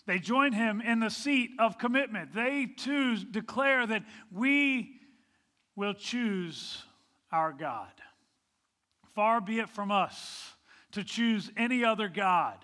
They 0.05 0.19
join 0.19 0.51
him 0.51 0.81
in 0.81 0.99
the 0.99 1.09
seat 1.09 1.51
of 1.59 1.77
commitment. 1.77 2.33
They 2.33 2.65
too 2.65 3.17
declare 3.17 3.87
that 3.87 4.03
we 4.31 4.99
will 5.75 5.93
choose 5.93 6.83
our 7.31 7.53
God. 7.53 7.91
Far 9.15 9.39
be 9.41 9.59
it 9.59 9.69
from 9.69 9.91
us 9.91 10.53
to 10.91 11.03
choose 11.03 11.51
any 11.55 11.85
other 11.85 12.09
God. 12.09 12.57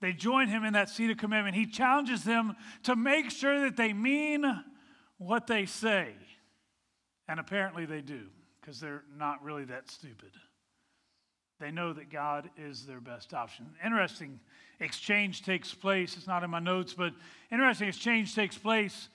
They 0.00 0.12
join 0.12 0.48
him 0.48 0.64
in 0.64 0.74
that 0.74 0.90
seat 0.90 1.10
of 1.10 1.16
commitment. 1.16 1.56
He 1.56 1.66
challenges 1.66 2.22
them 2.22 2.54
to 2.82 2.94
make 2.94 3.30
sure 3.30 3.60
that 3.62 3.76
they 3.76 3.92
mean 3.92 4.44
what 5.18 5.46
they 5.46 5.64
say. 5.64 6.12
And 7.26 7.40
apparently 7.40 7.86
they 7.86 8.02
do, 8.02 8.26
because 8.60 8.78
they're 8.78 9.04
not 9.16 9.42
really 9.42 9.64
that 9.64 9.90
stupid. 9.90 10.30
They 11.58 11.70
know 11.70 11.92
that 11.94 12.10
God 12.10 12.50
is 12.58 12.84
their 12.84 13.00
best 13.00 13.32
option. 13.32 13.66
Interesting 13.84 14.40
exchange 14.80 15.42
takes 15.42 15.72
place. 15.72 16.16
It's 16.16 16.26
not 16.26 16.44
in 16.44 16.50
my 16.50 16.58
notes, 16.58 16.92
but 16.92 17.14
interesting 17.50 17.88
exchange 17.88 18.34
takes 18.34 18.58
place. 18.58 19.08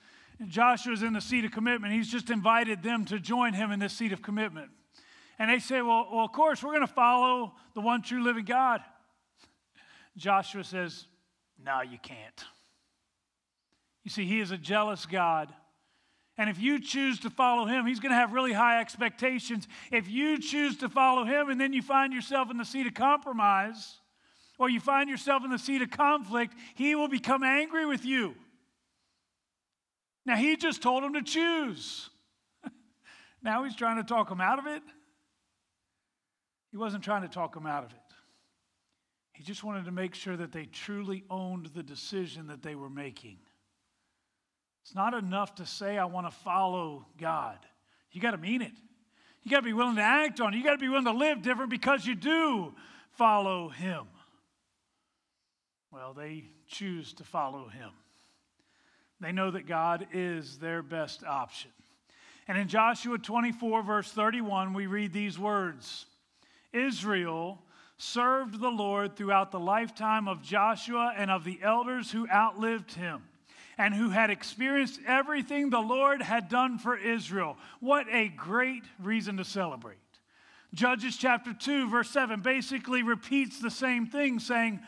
Joshua's 0.48 1.02
in 1.02 1.12
the 1.12 1.20
seat 1.20 1.44
of 1.44 1.52
commitment. 1.52 1.92
He's 1.92 2.10
just 2.10 2.30
invited 2.30 2.82
them 2.82 3.04
to 3.06 3.20
join 3.20 3.52
him 3.52 3.70
in 3.70 3.78
this 3.78 3.92
seat 3.92 4.12
of 4.12 4.22
commitment. 4.22 4.70
And 5.38 5.50
they 5.50 5.60
say, 5.60 5.82
Well, 5.82 6.08
well 6.12 6.24
of 6.24 6.32
course, 6.32 6.62
we're 6.62 6.74
going 6.74 6.86
to 6.86 6.92
follow 6.92 7.52
the 7.74 7.80
one 7.80 8.02
true 8.02 8.22
living 8.22 8.44
God. 8.44 8.80
Joshua 10.16 10.64
says, 10.64 11.06
No, 11.64 11.80
you 11.80 11.98
can't. 12.02 12.44
You 14.04 14.10
see, 14.10 14.26
he 14.26 14.40
is 14.40 14.50
a 14.50 14.58
jealous 14.58 15.06
God. 15.06 15.52
And 16.38 16.48
if 16.48 16.58
you 16.58 16.80
choose 16.80 17.20
to 17.20 17.30
follow 17.30 17.66
him, 17.66 17.86
he's 17.86 18.00
going 18.00 18.12
to 18.12 18.16
have 18.16 18.32
really 18.32 18.52
high 18.52 18.80
expectations. 18.80 19.68
If 19.90 20.08
you 20.08 20.38
choose 20.38 20.78
to 20.78 20.88
follow 20.88 21.24
him 21.24 21.50
and 21.50 21.60
then 21.60 21.72
you 21.72 21.82
find 21.82 22.12
yourself 22.12 22.50
in 22.50 22.56
the 22.56 22.64
seat 22.64 22.86
of 22.86 22.94
compromise, 22.94 23.98
or 24.58 24.70
you 24.70 24.80
find 24.80 25.10
yourself 25.10 25.44
in 25.44 25.50
the 25.50 25.58
seat 25.58 25.82
of 25.82 25.90
conflict, 25.90 26.54
he 26.74 26.94
will 26.94 27.08
become 27.08 27.42
angry 27.42 27.84
with 27.84 28.04
you. 28.04 28.34
Now, 30.24 30.36
he 30.36 30.56
just 30.56 30.82
told 30.82 31.02
him 31.02 31.14
to 31.14 31.22
choose. 31.22 32.08
now 33.42 33.64
he's 33.64 33.74
trying 33.74 33.96
to 33.96 34.04
talk 34.04 34.30
him 34.30 34.40
out 34.40 34.58
of 34.58 34.66
it. 34.66 34.82
He 36.70 36.76
wasn't 36.76 37.04
trying 37.04 37.22
to 37.22 37.28
talk 37.28 37.56
him 37.56 37.66
out 37.66 37.84
of 37.84 37.90
it. 37.90 37.98
He 39.32 39.42
just 39.42 39.64
wanted 39.64 39.86
to 39.86 39.90
make 39.90 40.14
sure 40.14 40.36
that 40.36 40.52
they 40.52 40.66
truly 40.66 41.24
owned 41.28 41.66
the 41.74 41.82
decision 41.82 42.46
that 42.46 42.62
they 42.62 42.74
were 42.74 42.90
making. 42.90 43.38
It's 44.82 44.94
not 44.94 45.14
enough 45.14 45.54
to 45.56 45.66
say, 45.66 45.96
I 45.96 46.04
want 46.06 46.26
to 46.26 46.36
follow 46.38 47.06
God. 47.18 47.58
You 48.10 48.20
got 48.20 48.32
to 48.32 48.38
mean 48.38 48.62
it. 48.62 48.72
You 49.42 49.50
got 49.50 49.58
to 49.58 49.64
be 49.64 49.72
willing 49.72 49.96
to 49.96 50.02
act 50.02 50.40
on 50.40 50.54
it. 50.54 50.56
You 50.56 50.64
got 50.64 50.72
to 50.72 50.78
be 50.78 50.88
willing 50.88 51.04
to 51.04 51.12
live 51.12 51.42
different 51.42 51.70
because 51.70 52.06
you 52.06 52.14
do 52.14 52.74
follow 53.12 53.68
Him. 53.68 54.06
Well, 55.90 56.14
they 56.14 56.44
choose 56.66 57.12
to 57.14 57.24
follow 57.24 57.68
Him. 57.68 57.90
They 59.20 59.32
know 59.32 59.52
that 59.52 59.66
God 59.66 60.08
is 60.12 60.58
their 60.58 60.82
best 60.82 61.22
option. 61.24 61.70
And 62.48 62.58
in 62.58 62.66
Joshua 62.66 63.18
24, 63.18 63.82
verse 63.82 64.10
31, 64.10 64.74
we 64.74 64.86
read 64.86 65.12
these 65.12 65.38
words 65.38 66.06
Israel 66.72 67.62
served 67.98 68.60
the 68.60 68.68
Lord 68.68 69.14
throughout 69.14 69.52
the 69.52 69.60
lifetime 69.60 70.26
of 70.26 70.42
Joshua 70.42 71.14
and 71.16 71.30
of 71.30 71.44
the 71.44 71.60
elders 71.62 72.10
who 72.10 72.28
outlived 72.28 72.92
him 72.94 73.22
and 73.78 73.94
who 73.94 74.10
had 74.10 74.30
experienced 74.30 75.00
everything 75.06 75.70
the 75.70 75.80
Lord 75.80 76.22
had 76.22 76.48
done 76.48 76.78
for 76.78 76.96
Israel. 76.96 77.56
What 77.80 78.06
a 78.10 78.28
great 78.28 78.84
reason 79.00 79.36
to 79.38 79.44
celebrate. 79.44 79.98
Judges 80.74 81.16
chapter 81.16 81.52
2, 81.52 81.90
verse 81.90 82.10
7 82.10 82.40
basically 82.40 83.02
repeats 83.02 83.60
the 83.60 83.70
same 83.70 84.06
thing, 84.06 84.38
saying, 84.38 84.80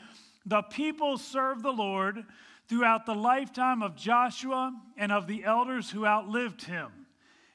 The 0.47 0.63
people 0.63 1.19
served 1.19 1.63
the 1.63 1.73
Lord 1.73 2.25
throughout 2.69 3.05
the 3.05 3.15
lifetime 3.15 3.83
of 3.83 3.95
Joshua 3.95 4.73
and 4.97 5.13
of 5.13 5.27
the 5.27 5.45
elders 5.45 5.91
who 5.91 6.07
outlived 6.07 6.65
him, 6.65 6.91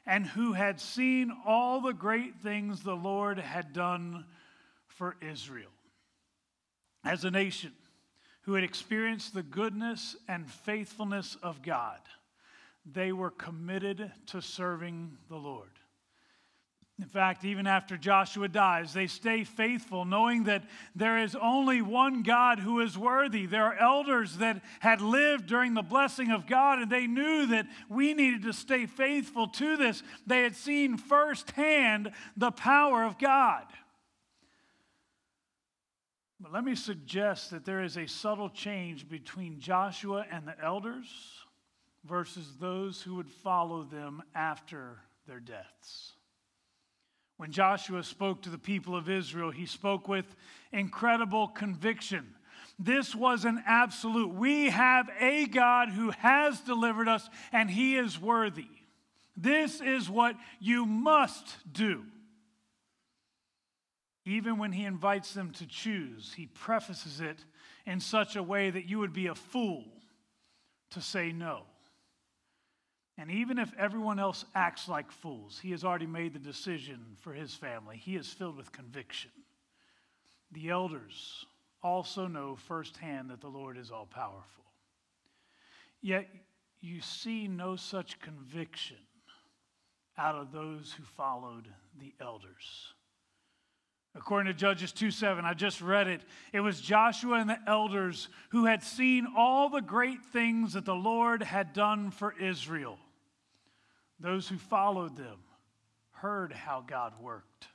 and 0.06 0.26
who 0.26 0.54
had 0.54 0.80
seen 0.80 1.32
all 1.46 1.82
the 1.82 1.94
great 1.94 2.40
things 2.42 2.82
the 2.82 2.96
Lord 2.96 3.40
had 3.40 3.74
done 3.74 4.26
for 4.88 5.16
Israel. 5.22 5.72
As 7.04 7.24
a 7.24 7.32
nation, 7.32 7.72
who 8.50 8.56
had 8.56 8.64
experienced 8.64 9.36
the 9.36 9.44
goodness 9.44 10.16
and 10.28 10.50
faithfulness 10.50 11.38
of 11.44 11.62
God. 11.62 12.00
They 12.84 13.12
were 13.12 13.30
committed 13.30 14.12
to 14.26 14.42
serving 14.42 15.20
the 15.30 15.36
Lord. 15.36 15.70
In 16.98 17.06
fact, 17.06 17.46
even 17.46 17.68
after 17.68 17.96
Joshua 17.96 18.48
dies, 18.48 18.92
they 18.92 19.06
stay 19.06 19.44
faithful, 19.44 20.04
knowing 20.04 20.46
that 20.46 20.64
there 20.96 21.20
is 21.20 21.36
only 21.40 21.84
one 21.84 22.24
God 22.24 22.58
who 22.58 22.80
is 22.80 22.98
worthy. 22.98 23.46
There 23.46 23.66
are 23.66 23.78
elders 23.78 24.38
that 24.38 24.64
had 24.80 25.00
lived 25.00 25.46
during 25.46 25.76
the 25.76 25.84
blessing 25.84 26.32
of 26.32 26.48
God, 26.48 26.80
and 26.80 26.92
they 26.92 27.06
knew 27.06 27.46
that 27.46 27.68
we 27.88 28.16
needed 28.16 28.42
to 28.42 28.54
stay 28.54 28.88
faithful 28.88 29.48
to 29.50 29.78
this. 29.78 30.02
They 30.26 30.42
had 30.42 30.56
seen 30.56 30.98
firsthand 30.98 32.14
the 32.36 32.50
power 32.50 33.04
of 33.04 33.20
God. 33.20 33.66
But 36.40 36.54
let 36.54 36.64
me 36.64 36.76
suggest 36.76 37.52
that 37.52 37.66
there 37.66 37.84
is 37.84 37.98
a 37.98 38.08
subtle 38.08 38.50
change 38.50 39.10
between 39.10 39.60
Joshua 39.60 40.26
and 40.32 40.48
the 40.48 40.56
elders 40.64 41.08
versus 42.06 42.56
those 42.60 43.02
who 43.02 43.16
would 43.16 43.30
follow 43.30 43.84
them 43.84 44.24
after 44.34 45.00
their 45.28 45.42
deaths. 45.42 46.14
When 47.36 47.52
Joshua 47.52 48.04
spoke 48.04 48.42
to 48.44 48.50
the 48.50 48.58
people 48.58 48.96
of 48.96 49.10
Israel, 49.10 49.52
he 49.52 49.66
spoke 49.66 50.08
with 50.08 50.26
incredible 50.72 51.48
conviction. 51.48 52.36
This 52.78 53.14
was 53.14 53.44
an 53.44 53.62
absolute. 53.66 54.34
We 54.34 54.70
have 54.70 55.10
a 55.20 55.46
God 55.46 55.90
who 55.90 56.12
has 56.12 56.62
delivered 56.62 57.10
us, 57.10 57.30
and 57.52 57.70
he 57.70 57.98
is 57.98 58.20
worthy. 58.20 58.68
This 59.36 59.82
is 59.82 60.10
what 60.10 60.36
you 60.60 60.86
must 60.86 61.58
do. 61.72 62.06
Even 64.30 64.60
when 64.60 64.72
he 64.72 64.86
invites 64.86 65.34
them 65.34 65.52
to 65.54 65.66
choose, 65.66 66.34
he 66.38 66.46
prefaces 66.46 67.20
it 67.20 67.44
in 67.88 68.00
such 68.00 68.36
a 68.36 68.44
way 68.44 68.70
that 68.70 68.88
you 68.88 69.00
would 69.00 69.12
be 69.12 69.26
a 69.26 69.34
fool 69.34 69.86
to 70.92 71.02
say 71.02 71.32
no. 71.32 71.64
And 73.18 73.32
even 73.32 73.58
if 73.58 73.74
everyone 73.76 74.20
else 74.20 74.46
acts 74.54 74.88
like 74.88 75.12
fools, 75.12 75.60
he 75.62 75.72
has 75.72 75.84
already 75.84 76.06
made 76.06 76.34
the 76.34 76.40
decision 76.40 77.18
for 77.22 77.34
his 77.34 77.56
family. 77.56 77.98
He 77.98 78.16
is 78.16 78.32
filled 78.32 78.56
with 78.56 78.72
conviction. 78.72 79.32
The 80.52 80.70
elders 80.70 81.46
also 81.82 82.28
know 82.28 82.56
firsthand 82.56 83.32
that 83.32 83.42
the 83.42 83.48
Lord 83.48 83.80
is 83.80 83.90
all 83.90 84.06
powerful. 84.06 84.66
Yet 86.02 86.28
you 86.82 87.02
see 87.02 87.48
no 87.48 87.76
such 87.76 88.20
conviction 88.20 88.98
out 90.20 90.36
of 90.36 90.52
those 90.52 90.94
who 90.94 91.04
followed 91.04 91.68
the 92.00 92.14
elders. 92.22 92.94
According 94.16 94.52
to 94.52 94.58
Judges 94.58 94.92
2 94.92 95.12
7, 95.12 95.46
I 95.46 95.54
just 95.54 95.82
read 95.82 96.08
it. 96.08 96.22
It 96.52 96.62
was 96.62 96.82
Joshua 96.82 97.40
and 97.40 97.50
the 97.50 97.60
elders 97.68 98.28
who 98.50 98.66
had 98.66 98.82
seen 98.82 99.28
all 99.38 99.70
the 99.70 99.82
great 99.82 100.24
things 100.26 100.74
that 100.74 100.86
the 100.86 100.96
Lord 100.96 101.44
had 101.44 101.74
done 101.74 102.10
for 102.12 102.34
Israel. 102.40 102.98
Those 104.20 104.48
who 104.48 104.58
followed 104.58 105.16
them 105.16 105.38
heard 106.12 106.52
how 106.52 106.84
God 106.86 107.14
worked, 107.22 107.68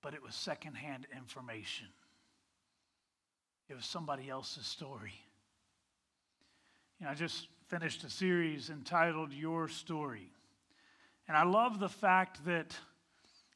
but 0.00 0.14
it 0.14 0.22
was 0.22 0.34
secondhand 0.34 1.06
information. 1.14 1.88
It 3.68 3.74
was 3.74 3.84
somebody 3.84 4.30
else's 4.30 4.66
story. 4.66 5.14
You 7.00 7.06
know, 7.06 7.12
I 7.12 7.14
just 7.14 7.48
finished 7.68 8.04
a 8.04 8.10
series 8.10 8.70
entitled 8.70 9.32
Your 9.32 9.68
Story. 9.68 10.30
And 11.28 11.36
I 11.36 11.42
love 11.42 11.80
the 11.80 11.88
fact 11.88 12.44
that 12.46 12.76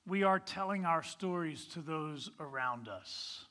we 0.07 0.23
are 0.23 0.39
telling 0.39 0.85
our 0.85 1.03
stories 1.03 1.67
to 1.67 1.81
those 1.81 2.31
around 2.41 2.89
us. 2.89 3.45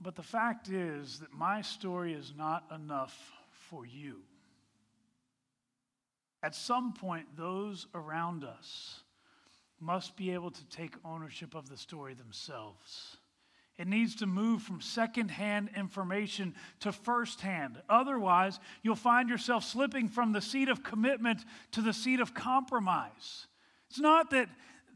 But 0.00 0.16
the 0.16 0.22
fact 0.22 0.68
is 0.68 1.20
that 1.20 1.32
my 1.32 1.60
story 1.60 2.14
is 2.14 2.32
not 2.36 2.64
enough 2.74 3.32
for 3.68 3.84
you. 3.84 4.22
At 6.42 6.54
some 6.54 6.94
point, 6.94 7.36
those 7.36 7.86
around 7.94 8.44
us 8.44 9.00
must 9.78 10.16
be 10.16 10.32
able 10.32 10.50
to 10.50 10.64
take 10.68 10.94
ownership 11.04 11.54
of 11.54 11.68
the 11.68 11.76
story 11.76 12.14
themselves. 12.14 13.18
It 13.78 13.88
needs 13.88 14.16
to 14.16 14.26
move 14.26 14.62
from 14.62 14.82
secondhand 14.82 15.70
information 15.74 16.54
to 16.80 16.92
firsthand. 16.92 17.80
Otherwise, 17.88 18.60
you'll 18.82 18.94
find 18.94 19.30
yourself 19.30 19.64
slipping 19.64 20.08
from 20.08 20.32
the 20.32 20.42
seat 20.42 20.68
of 20.68 20.82
commitment 20.82 21.44
to 21.72 21.80
the 21.80 21.94
seat 21.94 22.20
of 22.20 22.34
compromise. 22.34 23.46
It's 23.88 23.98
not 23.98 24.30
that 24.30 24.48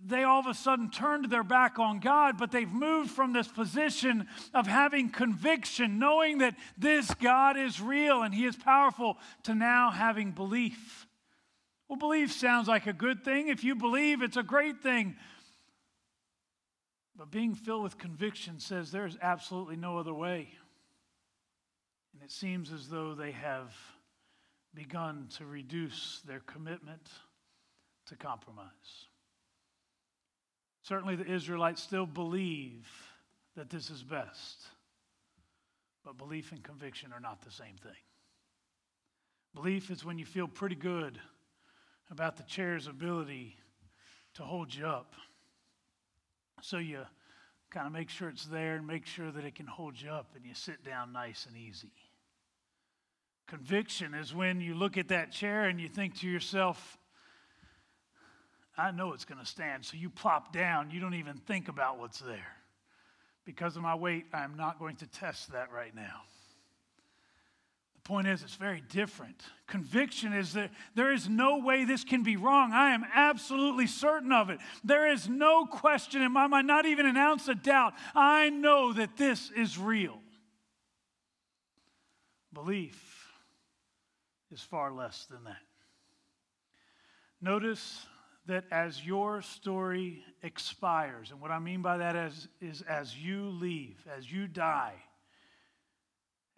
they 0.07 0.23
all 0.23 0.41
of 0.41 0.47
a 0.47 0.55
sudden 0.55 0.91
turned 0.91 1.31
their 1.31 1.43
back 1.43 1.79
on 1.79 1.99
God, 1.99 2.37
but 2.37 2.53
they've 2.53 2.71
moved 2.71 3.11
from 3.11 3.33
this 3.33 3.49
position 3.49 4.29
of 4.53 4.67
having 4.67 5.09
conviction, 5.09 5.99
knowing 5.99 6.39
that 6.39 6.57
this 6.77 7.13
God 7.15 7.57
is 7.57 7.81
real 7.81 8.23
and 8.23 8.35
He 8.35 8.45
is 8.45 8.57
powerful, 8.57 9.17
to 9.45 9.55
now 9.55 9.91
having 9.91 10.33
belief. 10.33 11.07
Well, 11.89 11.99
belief 11.99 12.33
sounds 12.33 12.69
like 12.69 12.87
a 12.87 12.93
good 12.93 13.25
thing. 13.25 13.49
If 13.49 13.65
you 13.65 13.75
believe, 13.75 14.23
it's 14.23 14.37
a 14.37 14.43
great 14.43 14.83
thing. 14.83 15.17
But 17.17 17.31
being 17.31 17.55
filled 17.55 17.85
with 17.85 17.97
conviction 17.97 18.59
says 18.59 18.91
there's 18.91 19.17
absolutely 19.23 19.77
no 19.77 19.99
other 19.99 20.15
way. 20.15 20.49
And 22.13 22.23
it 22.23 22.31
seems 22.31 22.73
as 22.73 22.89
though 22.89 23.15
they 23.15 23.33
have 23.33 23.75
begun 24.75 25.29
to 25.39 25.47
reduce 25.47 26.21
their 26.27 26.41
commitment 26.41 27.09
to 28.07 28.17
compromise. 28.17 29.07
Certainly, 30.85 31.17
the 31.17 31.33
Israelites 31.33 31.83
still 31.83 32.05
believe 32.05 32.87
that 33.57 33.71
this 33.71 33.89
is 33.89 34.03
best, 34.03 34.67
but 36.05 36.19
belief 36.19 36.53
and 36.53 36.63
conviction 36.63 37.11
are 37.11 37.21
not 37.21 37.41
the 37.41 37.51
same 37.51 37.77
thing. 37.83 37.93
Belief 39.55 39.91
is 39.91 40.05
when 40.05 40.19
you 40.19 40.27
feel 40.27 40.47
pretty 40.47 40.75
good 40.75 41.19
about 42.11 42.37
the 42.37 42.43
chair's 42.43 42.87
ability 42.87 43.57
to 44.35 44.43
hold 44.43 44.75
you 44.75 44.87
up. 44.87 45.15
So 46.61 46.77
you 46.77 47.01
kind 47.71 47.87
of 47.87 47.93
make 47.95 48.11
sure 48.11 48.29
it's 48.29 48.45
there 48.45 48.77
and 48.77 48.87
make 48.87 49.07
sure 49.07 49.31
that 49.31 49.45
it 49.45 49.55
can 49.55 49.67
hold 49.67 49.99
you 49.99 50.11
up 50.11 50.33
and 50.37 50.45
you 50.45 50.53
sit 50.53 50.85
down 50.85 51.15
nice 51.15 51.47
and 51.47 51.57
easy. 51.57 51.93
Conviction 53.47 54.13
is 54.13 54.35
when 54.35 54.61
you 54.61 54.75
look 54.75 54.99
at 54.99 55.09
that 55.09 55.33
chair 55.33 55.65
and 55.65 55.81
you 55.81 55.89
think 55.89 56.21
to 56.21 56.29
yourself, 56.29 56.99
I 58.77 58.91
know 58.91 59.13
it's 59.13 59.25
going 59.25 59.41
to 59.41 59.47
stand. 59.47 59.85
So 59.85 59.97
you 59.97 60.11
plop 60.11 60.53
down. 60.53 60.91
You 60.91 61.01
don't 61.01 61.15
even 61.15 61.37
think 61.37 61.69
about 61.69 61.99
what's 61.99 62.19
there. 62.19 62.57
Because 63.45 63.77
of 63.77 63.83
my 63.83 63.95
weight, 63.95 64.27
I'm 64.33 64.57
not 64.57 64.79
going 64.79 64.97
to 64.97 65.07
test 65.07 65.53
that 65.53 65.71
right 65.73 65.95
now. 65.95 66.23
The 67.95 68.01
point 68.09 68.27
is, 68.27 68.43
it's 68.43 68.57
very 68.57 68.83
different. 68.91 69.43
Conviction 69.67 70.33
is 70.33 70.55
that 70.55 70.71
there 70.95 71.13
is 71.13 71.29
no 71.29 71.59
way 71.59 71.85
this 71.85 72.05
can 72.05 72.23
be 72.23 72.37
wrong. 72.37 72.73
I 72.73 72.91
am 72.91 73.05
absolutely 73.15 73.87
certain 73.87 74.33
of 74.33 74.51
it. 74.51 74.59
There 74.83 75.11
is 75.11 75.29
no 75.29 75.67
question 75.67 76.23
in 76.23 76.33
my 76.33 76.47
mind, 76.47 76.67
not 76.67 76.85
even 76.87 77.07
an 77.07 77.17
ounce 77.17 77.49
of 77.49 77.63
doubt. 77.63 77.95
I 78.15 78.51
know 78.51 78.93
that 78.93 79.17
this 79.17 79.51
is 79.57 79.79
real. 79.79 80.19
Belief 82.53 83.31
is 84.51 84.61
far 84.61 84.93
less 84.93 85.27
than 85.27 85.45
that. 85.45 85.63
Notice 87.41 88.07
that 88.47 88.65
as 88.71 89.05
your 89.05 89.41
story 89.43 90.23
expires, 90.43 91.31
and 91.31 91.41
what 91.41 91.51
I 91.51 91.59
mean 91.59 91.83
by 91.83 91.99
that 91.99 92.15
is, 92.15 92.49
is 92.61 92.83
as 92.83 93.17
you 93.17 93.49
leave, 93.49 94.07
as 94.17 94.31
you 94.31 94.47
die, 94.47 94.95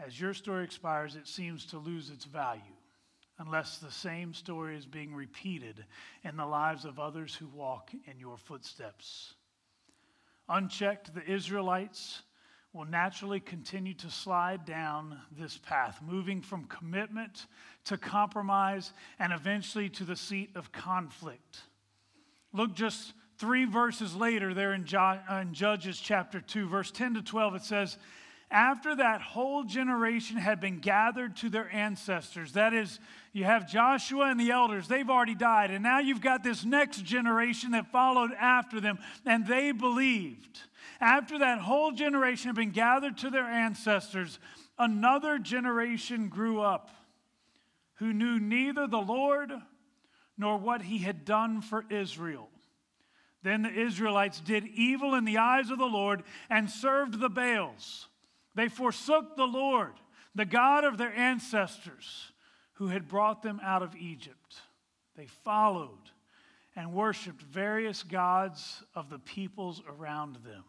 as 0.04 0.20
your 0.20 0.34
story 0.34 0.64
expires, 0.64 1.16
it 1.16 1.26
seems 1.26 1.64
to 1.66 1.78
lose 1.78 2.10
its 2.10 2.24
value 2.24 2.60
unless 3.38 3.78
the 3.78 3.90
same 3.90 4.32
story 4.34 4.76
is 4.76 4.86
being 4.86 5.14
repeated 5.14 5.84
in 6.24 6.36
the 6.36 6.46
lives 6.46 6.84
of 6.84 6.98
others 6.98 7.34
who 7.34 7.46
walk 7.48 7.90
in 8.06 8.18
your 8.18 8.36
footsteps. 8.36 9.34
Unchecked, 10.48 11.14
the 11.14 11.24
Israelites 11.30 12.22
will 12.72 12.84
naturally 12.84 13.40
continue 13.40 13.94
to 13.94 14.10
slide 14.10 14.64
down 14.64 15.18
this 15.38 15.56
path, 15.58 16.00
moving 16.06 16.42
from 16.42 16.64
commitment 16.64 17.46
to 17.84 17.96
compromise 17.96 18.92
and 19.18 19.32
eventually 19.32 19.88
to 19.88 20.04
the 20.04 20.16
seat 20.16 20.50
of 20.54 20.72
conflict. 20.72 21.62
Look 22.56 22.72
just 22.74 23.12
three 23.36 23.66
verses 23.66 24.16
later, 24.16 24.54
there 24.54 24.72
uh, 24.72 25.34
in, 25.42 25.52
Judges 25.52 26.00
chapter 26.00 26.40
2, 26.40 26.68
verse 26.68 26.90
10 26.90 27.14
to 27.14 27.22
12, 27.22 27.56
it 27.56 27.62
says, 27.62 27.98
After 28.50 28.96
that 28.96 29.20
whole 29.20 29.62
generation 29.62 30.38
had 30.38 30.58
been 30.58 30.78
gathered 30.78 31.36
to 31.36 31.50
their 31.50 31.70
ancestors, 31.70 32.52
that 32.52 32.72
is, 32.72 32.98
you 33.34 33.44
have 33.44 33.68
Joshua 33.68 34.30
and 34.30 34.40
the 34.40 34.52
elders, 34.52 34.88
they've 34.88 35.10
already 35.10 35.34
died. 35.34 35.70
And 35.70 35.82
now 35.82 35.98
you've 35.98 36.22
got 36.22 36.42
this 36.42 36.64
next 36.64 37.04
generation 37.04 37.72
that 37.72 37.92
followed 37.92 38.32
after 38.32 38.80
them, 38.80 39.00
and 39.26 39.46
they 39.46 39.72
believed. 39.72 40.60
After 40.98 41.38
that 41.40 41.58
whole 41.58 41.92
generation 41.92 42.48
had 42.48 42.56
been 42.56 42.70
gathered 42.70 43.18
to 43.18 43.28
their 43.28 43.44
ancestors, 43.44 44.38
another 44.78 45.38
generation 45.38 46.30
grew 46.30 46.62
up 46.62 46.88
who 47.96 48.14
knew 48.14 48.38
neither 48.38 48.86
the 48.86 48.96
Lord 48.96 49.52
nor 50.38 50.58
what 50.58 50.82
he 50.82 50.98
had 50.98 51.24
done 51.24 51.60
for 51.60 51.84
Israel. 51.90 52.48
Then 53.42 53.62
the 53.62 53.72
Israelites 53.72 54.40
did 54.40 54.66
evil 54.66 55.14
in 55.14 55.24
the 55.24 55.38
eyes 55.38 55.70
of 55.70 55.78
the 55.78 55.84
Lord 55.84 56.22
and 56.50 56.68
served 56.68 57.20
the 57.20 57.30
Baals. 57.30 58.08
They 58.54 58.68
forsook 58.68 59.36
the 59.36 59.46
Lord, 59.46 59.92
the 60.34 60.44
God 60.44 60.84
of 60.84 60.98
their 60.98 61.14
ancestors, 61.14 62.32
who 62.74 62.88
had 62.88 63.08
brought 63.08 63.42
them 63.42 63.60
out 63.62 63.82
of 63.82 63.94
Egypt. 63.94 64.56
They 65.16 65.26
followed 65.26 66.10
and 66.74 66.92
worshiped 66.92 67.42
various 67.42 68.02
gods 68.02 68.82
of 68.94 69.08
the 69.08 69.18
peoples 69.18 69.82
around 69.88 70.36
them. 70.44 70.64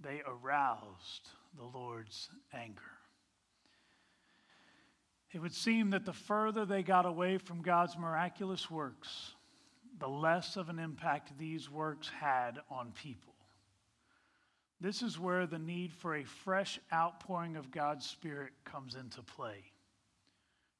They 0.00 0.22
aroused 0.26 1.28
the 1.56 1.64
Lord's 1.64 2.30
anger. 2.52 2.95
It 5.36 5.42
would 5.42 5.54
seem 5.54 5.90
that 5.90 6.06
the 6.06 6.14
further 6.14 6.64
they 6.64 6.82
got 6.82 7.04
away 7.04 7.36
from 7.36 7.60
God's 7.60 7.98
miraculous 7.98 8.70
works, 8.70 9.34
the 9.98 10.08
less 10.08 10.56
of 10.56 10.70
an 10.70 10.78
impact 10.78 11.36
these 11.36 11.70
works 11.70 12.08
had 12.08 12.60
on 12.70 12.92
people. 12.92 13.34
This 14.80 15.02
is 15.02 15.18
where 15.18 15.46
the 15.46 15.58
need 15.58 15.92
for 15.92 16.16
a 16.16 16.24
fresh 16.24 16.80
outpouring 16.90 17.56
of 17.56 17.70
God's 17.70 18.06
Spirit 18.06 18.54
comes 18.64 18.94
into 18.94 19.20
play. 19.20 19.72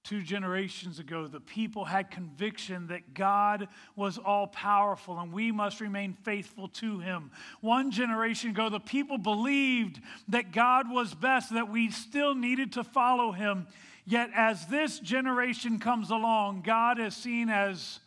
Two 0.04 0.22
generations 0.22 1.00
ago, 1.00 1.26
the 1.26 1.38
people 1.38 1.84
had 1.84 2.10
conviction 2.10 2.86
that 2.86 3.12
God 3.12 3.68
was 3.94 4.16
all 4.16 4.46
powerful 4.46 5.18
and 5.18 5.34
we 5.34 5.52
must 5.52 5.82
remain 5.82 6.14
faithful 6.14 6.68
to 6.68 7.00
Him. 7.00 7.30
One 7.60 7.90
generation 7.90 8.48
ago, 8.50 8.70
the 8.70 8.80
people 8.80 9.18
believed 9.18 10.00
that 10.28 10.52
God 10.52 10.90
was 10.90 11.12
best, 11.12 11.52
that 11.52 11.70
we 11.70 11.90
still 11.90 12.34
needed 12.34 12.72
to 12.72 12.84
follow 12.84 13.32
Him. 13.32 13.66
Yet, 14.06 14.30
as 14.34 14.66
this 14.66 15.00
generation 15.00 15.80
comes 15.80 16.10
along, 16.10 16.62
God 16.62 17.00
is 17.00 17.14
seen 17.14 17.48
as 17.48 17.98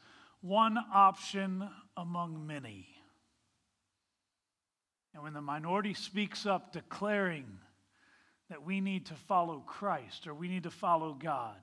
one 0.41 0.77
option 0.93 1.67
among 1.97 2.47
many. 2.47 2.87
And 5.13 5.21
when 5.23 5.33
the 5.33 5.41
minority 5.41 5.93
speaks 5.93 6.45
up 6.45 6.71
declaring 6.71 7.45
that 8.49 8.65
we 8.65 8.79
need 8.79 9.07
to 9.07 9.13
follow 9.13 9.61
Christ 9.67 10.25
or 10.25 10.33
we 10.33 10.47
need 10.47 10.63
to 10.63 10.71
follow 10.71 11.13
God, 11.13 11.59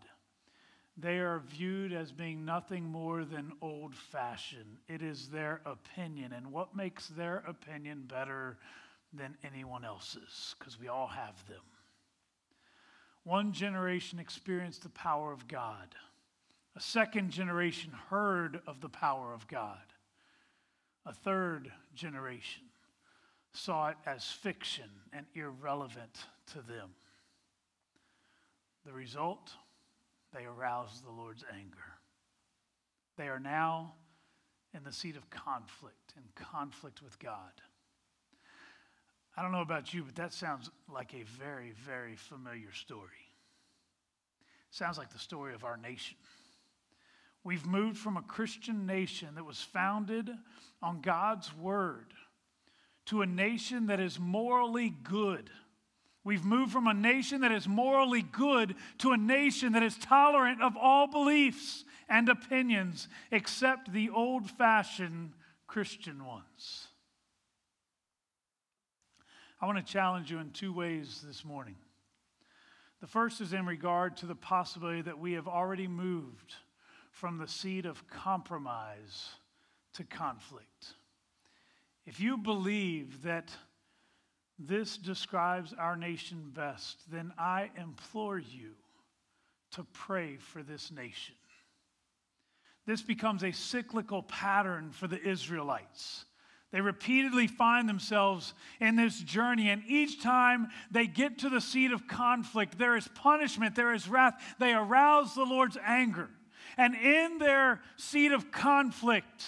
they 0.99 1.19
are 1.19 1.43
viewed 1.47 1.95
as 1.95 2.13
being 2.13 2.45
nothing 2.45 2.85
more 2.85 3.25
than 3.25 3.53
old 3.63 3.95
fashioned. 3.95 4.79
It 4.87 5.03
is 5.03 5.29
their 5.29 5.63
opinion. 5.65 6.35
And 6.35 6.53
what 6.53 6.77
makes 6.77 7.09
their 7.09 7.43
opinion 7.47 8.05
better 8.07 8.59
than 9.15 9.37
anyone 9.45 9.85
else's? 9.85 10.55
Because 10.59 10.79
we 10.79 10.89
all 10.89 11.07
have 11.07 11.47
them. 11.49 11.63
One 13.27 13.53
generation 13.53 14.21
experienced 14.21 14.85
the 14.85 14.89
power 14.89 15.33
of 15.33 15.49
God. 15.49 15.97
A 16.77 16.81
second 16.81 17.33
generation 17.33 17.91
heard 18.09 18.61
of 18.69 18.81
the 18.81 18.89
power 18.89 19.35
of 19.35 19.49
God. 19.49 19.83
A 21.05 21.13
third 21.13 21.73
generation 21.93 22.63
saw 23.51 23.89
it 23.89 23.97
as 24.07 24.25
fiction 24.25 24.89
and 25.13 25.27
irrelevant 25.35 26.17
to 26.53 26.63
them. 26.63 26.91
The 28.85 28.93
result? 28.93 29.51
They 30.33 30.45
aroused 30.45 31.05
the 31.05 31.11
Lord's 31.11 31.45
anger. 31.53 31.99
They 33.17 33.27
are 33.27 33.41
now 33.41 33.95
in 34.73 34.85
the 34.85 34.93
seat 34.93 35.17
of 35.17 35.29
conflict, 35.31 36.15
in 36.17 36.23
conflict 36.37 37.03
with 37.03 37.19
God. 37.19 37.61
I 39.37 39.43
don't 39.43 39.53
know 39.53 39.61
about 39.61 39.93
you, 39.93 40.03
but 40.03 40.15
that 40.17 40.33
sounds 40.33 40.71
like 40.93 41.13
a 41.15 41.25
very, 41.39 41.73
very 41.85 42.17
familiar 42.17 42.73
story. 42.73 43.11
Sounds 44.71 44.97
like 44.97 45.13
the 45.13 45.19
story 45.19 45.55
of 45.55 45.65
our 45.65 45.77
nation. 45.77 46.17
We've 47.45 47.67
moved 47.67 47.99
from 47.99 48.17
a 48.17 48.23
Christian 48.23 48.87
nation 48.87 49.29
that 49.35 49.45
was 49.45 49.61
founded 49.61 50.31
on 50.83 51.01
God's 51.01 51.55
word 51.57 52.13
to 53.07 53.23
a 53.23 53.27
nation 53.27 53.87
that 53.87 54.01
is 54.01 54.19
morally 54.19 54.95
good. 55.05 55.51
We've 56.25 56.45
moved 56.45 56.73
from 56.73 56.89
a 56.89 56.95
nation 56.95 57.43
that 57.43 57.53
is 57.53 57.69
morally 57.69 58.23
good 58.23 58.75
to 58.99 59.13
a 59.13 59.17
nation 59.17 59.75
that 59.75 59.85
is 59.85 59.97
tolerant 59.97 60.61
of 60.61 60.77
all 60.77 61.07
beliefs 61.07 61.85
and 62.09 62.29
opinions 62.29 63.07
except 63.31 63.93
the 63.93 64.11
old 64.11 64.51
fashioned 64.51 65.35
Christian 65.69 66.25
ones. 66.25 66.89
I 69.61 69.67
want 69.67 69.79
to 69.79 69.93
challenge 69.93 70.31
you 70.31 70.39
in 70.39 70.51
two 70.51 70.73
ways 70.73 71.25
this 71.27 71.45
morning. 71.45 71.77
The 73.01 73.07
first 73.07 73.41
is 73.41 73.55
in 73.55 73.65
regard 73.65 74.17
to 74.19 74.27
the 74.27 74.35
possibility 74.35 75.01
that 75.03 75.19
we 75.19 75.33
have 75.33 75.49
already 75.49 75.89
moved 75.89 76.55
from 77.11 77.39
the 77.39 77.49
seat 77.49 77.87
of 77.87 78.07
compromise 78.09 79.31
to 79.95 80.05
conflict. 80.05 80.95
If 82.05 82.21
you 82.21 82.37
believe 82.37 83.23
that 83.23 83.51
this 84.59 84.99
describes 84.99 85.73
our 85.73 85.97
nation 85.97 86.51
best, 86.55 87.11
then 87.11 87.33
I 87.39 87.71
implore 87.81 88.39
you 88.39 88.73
to 89.73 89.85
pray 89.93 90.37
for 90.37 90.63
this 90.63 90.91
nation. 90.91 91.35
This 92.87 93.03
becomes 93.03 93.43
a 93.43 93.53
cyclical 93.53 94.23
pattern 94.23 94.91
for 94.93 95.09
the 95.09 95.21
Israelites. 95.21 96.27
They 96.77 96.83
repeatedly 96.83 97.47
find 97.47 97.89
themselves 97.89 98.53
in 98.81 98.97
this 98.97 99.19
journey, 99.19 99.71
and 99.71 99.83
each 99.87 100.23
time 100.23 100.69
they 100.91 101.07
get 101.07 101.39
to 101.39 101.49
the 101.49 101.63
seat 101.63 101.91
of 101.91 102.07
conflict, 102.07 102.77
there 102.77 102.99
is 102.99 103.09
punishment, 103.15 103.75
there 103.75 103.95
is 103.95 104.07
wrath. 104.07 104.35
They 104.59 104.75
arouse 104.75 105.35
the 105.35 105.45
Lord's 105.45 105.79
anger. 105.83 106.29
And 106.77 106.95
in 106.95 107.39
their 107.39 107.81
seat 107.97 108.31
of 108.33 108.53
conflict, 108.53 109.43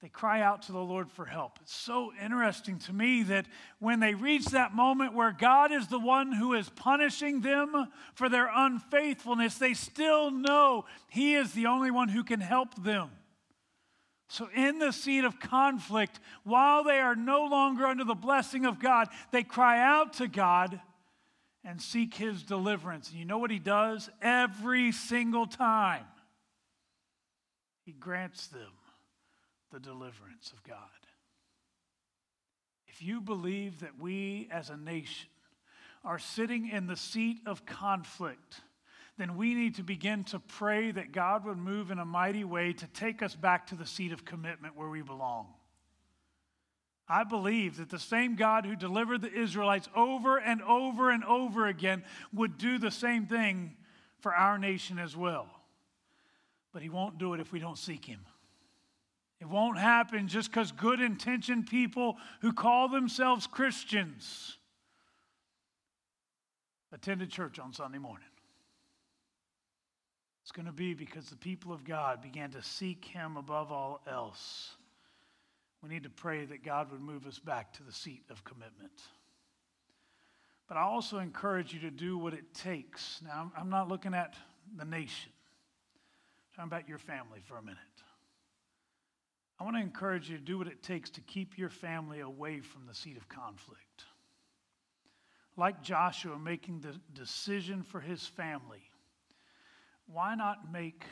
they 0.00 0.08
cry 0.08 0.42
out 0.42 0.62
to 0.62 0.72
the 0.72 0.78
Lord 0.78 1.10
for 1.10 1.24
help. 1.24 1.58
It's 1.60 1.74
so 1.74 2.12
interesting 2.22 2.78
to 2.78 2.92
me 2.92 3.24
that 3.24 3.46
when 3.80 3.98
they 3.98 4.14
reach 4.14 4.44
that 4.50 4.76
moment 4.76 5.14
where 5.14 5.32
God 5.32 5.72
is 5.72 5.88
the 5.88 5.98
one 5.98 6.30
who 6.30 6.54
is 6.54 6.68
punishing 6.68 7.40
them 7.40 7.88
for 8.14 8.28
their 8.28 8.48
unfaithfulness, 8.54 9.56
they 9.56 9.74
still 9.74 10.30
know 10.30 10.84
He 11.08 11.34
is 11.34 11.52
the 11.52 11.66
only 11.66 11.90
one 11.90 12.10
who 12.10 12.22
can 12.22 12.38
help 12.38 12.80
them. 12.80 13.10
So, 14.32 14.48
in 14.56 14.78
the 14.78 14.92
seat 14.92 15.24
of 15.24 15.38
conflict, 15.38 16.18
while 16.42 16.84
they 16.84 17.00
are 17.00 17.14
no 17.14 17.44
longer 17.44 17.84
under 17.84 18.02
the 18.02 18.14
blessing 18.14 18.64
of 18.64 18.78
God, 18.80 19.08
they 19.30 19.42
cry 19.42 19.78
out 19.78 20.14
to 20.14 20.26
God 20.26 20.80
and 21.62 21.82
seek 21.82 22.14
His 22.14 22.42
deliverance. 22.42 23.10
And 23.10 23.18
you 23.18 23.26
know 23.26 23.36
what 23.36 23.50
He 23.50 23.58
does? 23.58 24.08
Every 24.22 24.90
single 24.90 25.44
time, 25.44 26.06
He 27.84 27.92
grants 27.92 28.46
them 28.46 28.72
the 29.70 29.78
deliverance 29.78 30.50
of 30.50 30.62
God. 30.62 30.78
If 32.86 33.02
you 33.02 33.20
believe 33.20 33.80
that 33.80 34.00
we 34.00 34.48
as 34.50 34.70
a 34.70 34.78
nation 34.78 35.28
are 36.06 36.18
sitting 36.18 36.70
in 36.70 36.86
the 36.86 36.96
seat 36.96 37.42
of 37.44 37.66
conflict, 37.66 38.62
then 39.18 39.36
we 39.36 39.54
need 39.54 39.76
to 39.76 39.82
begin 39.82 40.24
to 40.24 40.38
pray 40.38 40.90
that 40.90 41.12
God 41.12 41.44
would 41.44 41.58
move 41.58 41.90
in 41.90 41.98
a 41.98 42.04
mighty 42.04 42.44
way 42.44 42.72
to 42.72 42.86
take 42.88 43.22
us 43.22 43.34
back 43.34 43.66
to 43.68 43.74
the 43.74 43.86
seat 43.86 44.12
of 44.12 44.24
commitment 44.24 44.76
where 44.76 44.88
we 44.88 45.02
belong. 45.02 45.48
I 47.08 47.24
believe 47.24 47.76
that 47.76 47.90
the 47.90 47.98
same 47.98 48.36
God 48.36 48.64
who 48.64 48.74
delivered 48.74 49.20
the 49.20 49.32
Israelites 49.32 49.88
over 49.94 50.38
and 50.38 50.62
over 50.62 51.10
and 51.10 51.24
over 51.24 51.66
again 51.66 52.04
would 52.32 52.56
do 52.56 52.78
the 52.78 52.90
same 52.90 53.26
thing 53.26 53.76
for 54.20 54.34
our 54.34 54.56
nation 54.56 54.98
as 54.98 55.14
well. 55.14 55.48
But 56.72 56.80
he 56.80 56.88
won't 56.88 57.18
do 57.18 57.34
it 57.34 57.40
if 57.40 57.52
we 57.52 57.58
don't 57.58 57.76
seek 57.76 58.06
him. 58.06 58.20
It 59.40 59.48
won't 59.48 59.76
happen 59.76 60.28
just 60.28 60.50
because 60.50 60.72
good 60.72 61.00
intentioned 61.00 61.66
people 61.66 62.16
who 62.40 62.52
call 62.52 62.88
themselves 62.88 63.46
Christians 63.46 64.56
attended 66.92 67.30
church 67.30 67.58
on 67.58 67.72
Sunday 67.72 67.98
morning. 67.98 68.26
It's 70.42 70.52
going 70.52 70.66
to 70.66 70.72
be 70.72 70.94
because 70.94 71.30
the 71.30 71.36
people 71.36 71.72
of 71.72 71.84
God 71.84 72.20
began 72.20 72.50
to 72.50 72.62
seek 72.62 73.04
Him 73.04 73.36
above 73.36 73.70
all 73.70 74.00
else. 74.10 74.72
We 75.82 75.88
need 75.88 76.02
to 76.02 76.10
pray 76.10 76.44
that 76.44 76.64
God 76.64 76.90
would 76.90 77.00
move 77.00 77.26
us 77.26 77.38
back 77.38 77.72
to 77.74 77.82
the 77.82 77.92
seat 77.92 78.24
of 78.30 78.44
commitment. 78.44 79.02
But 80.68 80.76
I 80.76 80.82
also 80.82 81.18
encourage 81.18 81.72
you 81.72 81.80
to 81.80 81.90
do 81.90 82.18
what 82.18 82.34
it 82.34 82.54
takes. 82.54 83.20
Now, 83.24 83.52
I'm 83.56 83.70
not 83.70 83.88
looking 83.88 84.14
at 84.14 84.34
the 84.76 84.84
nation, 84.84 85.32
I'm 86.58 86.68
talking 86.68 86.78
about 86.78 86.88
your 86.88 86.98
family 86.98 87.40
for 87.44 87.56
a 87.56 87.62
minute. 87.62 87.78
I 89.60 89.64
want 89.64 89.76
to 89.76 89.82
encourage 89.82 90.28
you 90.28 90.38
to 90.38 90.42
do 90.42 90.58
what 90.58 90.66
it 90.66 90.82
takes 90.82 91.08
to 91.10 91.20
keep 91.20 91.56
your 91.56 91.68
family 91.68 92.20
away 92.20 92.60
from 92.60 92.86
the 92.86 92.94
seat 92.94 93.16
of 93.16 93.28
conflict. 93.28 94.04
Like 95.56 95.82
Joshua 95.82 96.36
making 96.36 96.80
the 96.80 96.98
decision 97.14 97.82
for 97.82 98.00
his 98.00 98.26
family 98.26 98.82
why 100.06 100.34
not 100.34 100.72
make 100.72 101.04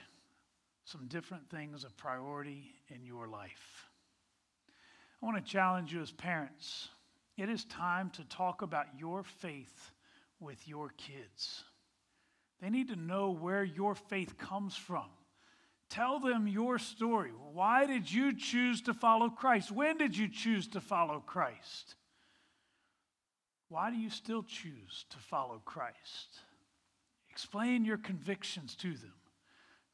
some 0.85 1.07
different 1.09 1.48
things 1.50 1.85
a 1.85 1.90
priority 1.90 2.72
in 2.88 3.05
your 3.05 3.29
life? 3.29 3.87
I 5.22 5.26
want 5.26 5.44
to 5.44 5.53
challenge 5.53 5.92
you 5.92 6.00
as 6.00 6.11
parents. 6.11 6.88
It 7.37 7.48
is 7.48 7.64
time 7.64 8.11
to 8.11 8.24
talk 8.24 8.62
about 8.62 8.87
your 8.98 9.22
faith 9.22 9.90
with 10.40 10.66
your 10.66 10.90
kids. 10.96 11.64
They 12.61 12.70
need 12.70 12.88
to 12.88 12.96
know 12.96 13.31
where 13.31 13.64
your 13.64 13.94
faith 13.94 14.37
comes 14.38 14.76
from. 14.76 15.07
Tell 15.88 16.20
them 16.20 16.46
your 16.46 16.79
story. 16.79 17.33
Why 17.53 17.87
did 17.87 18.11
you 18.11 18.37
choose 18.37 18.81
to 18.83 18.94
follow 18.94 19.29
Christ? 19.29 19.70
When 19.70 19.98
did 19.98 20.16
you 20.16 20.29
choose 20.29 20.68
to 20.68 20.81
follow 20.81 21.20
Christ? 21.20 21.96
Why 23.68 23.90
do 23.90 23.96
you 23.96 24.11
still 24.11 24.42
choose 24.42 25.05
to 25.11 25.18
follow 25.18 25.61
Christ? 25.64 26.40
Explain 27.42 27.87
your 27.87 27.96
convictions 27.96 28.74
to 28.76 28.92
them. 28.92 29.14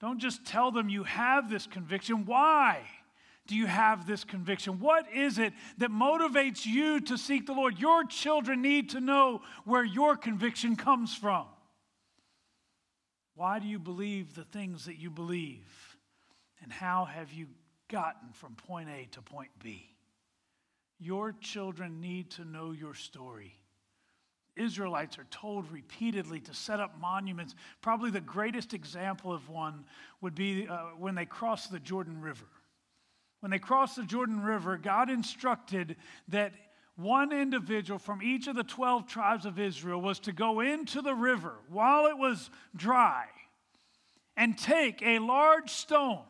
Don't 0.00 0.18
just 0.18 0.44
tell 0.44 0.72
them 0.72 0.88
you 0.88 1.04
have 1.04 1.48
this 1.48 1.64
conviction. 1.64 2.26
Why 2.26 2.80
do 3.46 3.54
you 3.54 3.66
have 3.66 4.04
this 4.04 4.24
conviction? 4.24 4.80
What 4.80 5.06
is 5.14 5.38
it 5.38 5.52
that 5.78 5.92
motivates 5.92 6.66
you 6.66 7.00
to 7.02 7.16
seek 7.16 7.46
the 7.46 7.52
Lord? 7.52 7.78
Your 7.78 8.04
children 8.04 8.62
need 8.62 8.90
to 8.90 9.00
know 9.00 9.42
where 9.64 9.84
your 9.84 10.16
conviction 10.16 10.74
comes 10.74 11.14
from. 11.14 11.46
Why 13.36 13.60
do 13.60 13.68
you 13.68 13.78
believe 13.78 14.34
the 14.34 14.42
things 14.42 14.86
that 14.86 14.98
you 14.98 15.08
believe? 15.08 15.96
And 16.64 16.72
how 16.72 17.04
have 17.04 17.32
you 17.32 17.46
gotten 17.88 18.32
from 18.32 18.56
point 18.56 18.88
A 18.88 19.06
to 19.12 19.22
point 19.22 19.52
B? 19.62 19.88
Your 20.98 21.30
children 21.40 22.00
need 22.00 22.32
to 22.32 22.44
know 22.44 22.72
your 22.72 22.94
story. 22.94 23.60
Israelites 24.56 25.18
are 25.18 25.26
told 25.30 25.70
repeatedly 25.70 26.40
to 26.40 26.54
set 26.54 26.80
up 26.80 26.98
monuments. 27.00 27.54
Probably 27.82 28.10
the 28.10 28.20
greatest 28.20 28.74
example 28.74 29.32
of 29.32 29.48
one 29.48 29.84
would 30.20 30.34
be 30.34 30.66
uh, 30.66 30.78
when 30.98 31.14
they 31.14 31.26
crossed 31.26 31.70
the 31.70 31.80
Jordan 31.80 32.20
River. 32.20 32.46
When 33.40 33.50
they 33.50 33.58
crossed 33.58 33.96
the 33.96 34.04
Jordan 34.04 34.40
River, 34.40 34.78
God 34.78 35.10
instructed 35.10 35.96
that 36.28 36.54
one 36.96 37.32
individual 37.32 37.98
from 37.98 38.22
each 38.22 38.46
of 38.46 38.56
the 38.56 38.64
12 38.64 39.06
tribes 39.06 39.44
of 39.44 39.58
Israel 39.58 40.00
was 40.00 40.18
to 40.20 40.32
go 40.32 40.60
into 40.60 41.02
the 41.02 41.14
river 41.14 41.54
while 41.68 42.06
it 42.06 42.16
was 42.16 42.50
dry 42.74 43.26
and 44.36 44.56
take 44.56 45.02
a 45.02 45.18
large 45.18 45.70
stone 45.70 46.22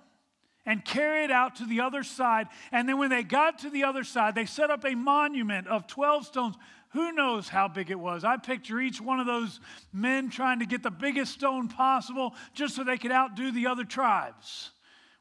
and 0.66 0.84
carry 0.84 1.22
it 1.22 1.30
out 1.30 1.56
to 1.56 1.64
the 1.64 1.80
other 1.80 2.02
side. 2.02 2.48
And 2.72 2.88
then 2.88 2.98
when 2.98 3.10
they 3.10 3.22
got 3.22 3.60
to 3.60 3.70
the 3.70 3.84
other 3.84 4.02
side, 4.02 4.34
they 4.34 4.46
set 4.46 4.68
up 4.68 4.84
a 4.84 4.96
monument 4.96 5.68
of 5.68 5.86
12 5.86 6.26
stones 6.26 6.56
who 6.96 7.12
knows 7.12 7.46
how 7.46 7.68
big 7.68 7.90
it 7.90 8.00
was? 8.00 8.24
I 8.24 8.38
picture 8.38 8.80
each 8.80 9.02
one 9.02 9.20
of 9.20 9.26
those 9.26 9.60
men 9.92 10.30
trying 10.30 10.60
to 10.60 10.66
get 10.66 10.82
the 10.82 10.90
biggest 10.90 11.34
stone 11.34 11.68
possible 11.68 12.34
just 12.54 12.74
so 12.74 12.84
they 12.84 12.96
could 12.96 13.12
outdo 13.12 13.52
the 13.52 13.66
other 13.66 13.84
tribes. 13.84 14.70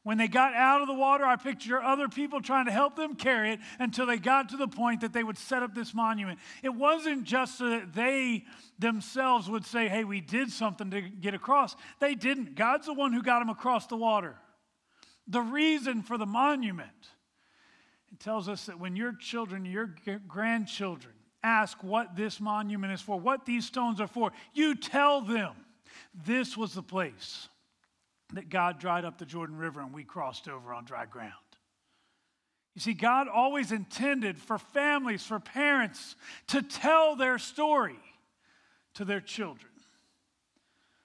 When 0.02 0.16
they 0.16 0.26
got 0.26 0.54
out 0.54 0.80
of 0.80 0.86
the 0.86 0.94
water, 0.94 1.26
I 1.26 1.36
picture 1.36 1.82
other 1.82 2.08
people 2.08 2.40
trying 2.40 2.64
to 2.64 2.72
help 2.72 2.96
them 2.96 3.14
carry 3.14 3.50
it 3.50 3.60
until 3.78 4.06
they 4.06 4.16
got 4.16 4.48
to 4.50 4.56
the 4.56 4.68
point 4.68 5.02
that 5.02 5.12
they 5.12 5.22
would 5.22 5.36
set 5.36 5.62
up 5.62 5.74
this 5.74 5.92
monument. 5.92 6.38
It 6.62 6.70
wasn't 6.70 7.24
just 7.24 7.58
so 7.58 7.68
that 7.68 7.92
they 7.92 8.44
themselves 8.78 9.50
would 9.50 9.66
say, 9.66 9.86
hey, 9.86 10.04
we 10.04 10.22
did 10.22 10.50
something 10.50 10.90
to 10.92 11.02
get 11.02 11.34
across. 11.34 11.76
They 12.00 12.14
didn't. 12.14 12.54
God's 12.54 12.86
the 12.86 12.94
one 12.94 13.12
who 13.12 13.20
got 13.20 13.40
them 13.40 13.50
across 13.50 13.86
the 13.86 13.96
water. 13.98 14.36
The 15.28 15.42
reason 15.42 16.00
for 16.00 16.16
the 16.16 16.24
monument, 16.24 16.88
it 18.10 18.18
tells 18.18 18.48
us 18.48 18.64
that 18.64 18.80
when 18.80 18.96
your 18.96 19.12
children, 19.12 19.66
your 19.66 19.94
grandchildren, 20.26 21.12
ask 21.46 21.82
what 21.82 22.16
this 22.16 22.40
monument 22.40 22.92
is 22.92 23.00
for, 23.00 23.18
what 23.18 23.46
these 23.46 23.66
stones 23.66 24.00
are 24.00 24.06
for, 24.06 24.32
you 24.52 24.74
tell 24.74 25.20
them 25.20 25.52
this 26.26 26.56
was 26.56 26.74
the 26.74 26.82
place 26.82 27.48
that 28.34 28.48
God 28.48 28.80
dried 28.80 29.04
up 29.04 29.18
the 29.18 29.26
Jordan 29.26 29.56
River 29.56 29.80
and 29.80 29.92
we 29.92 30.04
crossed 30.04 30.48
over 30.48 30.74
on 30.74 30.84
dry 30.84 31.06
ground. 31.06 31.32
You 32.74 32.80
see, 32.80 32.92
God 32.92 33.28
always 33.28 33.72
intended 33.72 34.36
for 34.36 34.58
families, 34.58 35.24
for 35.24 35.40
parents 35.40 36.14
to 36.48 36.60
tell 36.60 37.16
their 37.16 37.38
story 37.38 37.98
to 38.94 39.04
their 39.04 39.20
children. 39.20 39.72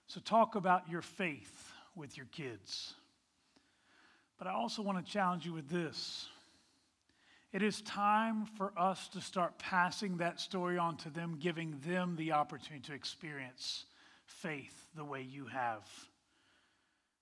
So, 0.08 0.20
talk 0.20 0.56
about 0.56 0.90
your 0.90 1.02
faith 1.02 1.72
with 1.96 2.18
your 2.18 2.26
kids. 2.26 2.94
But 4.38 4.48
I 4.48 4.52
also 4.52 4.82
want 4.82 5.06
to 5.06 5.10
challenge 5.10 5.46
you 5.46 5.54
with 5.54 5.70
this 5.70 6.28
it 7.54 7.62
is 7.62 7.82
time 7.82 8.46
for 8.58 8.72
us 8.78 9.10
to 9.10 9.22
start 9.22 9.58
passing 9.58 10.18
that 10.18 10.40
story 10.40 10.78
on 10.78 10.96
to 10.98 11.10
them, 11.10 11.38
giving 11.40 11.80
them 11.86 12.16
the 12.16 12.32
opportunity 12.32 12.88
to 12.88 12.94
experience 12.94 13.86
faith 14.26 14.88
the 14.96 15.04
way 15.04 15.22
you 15.22 15.46
have. 15.48 15.88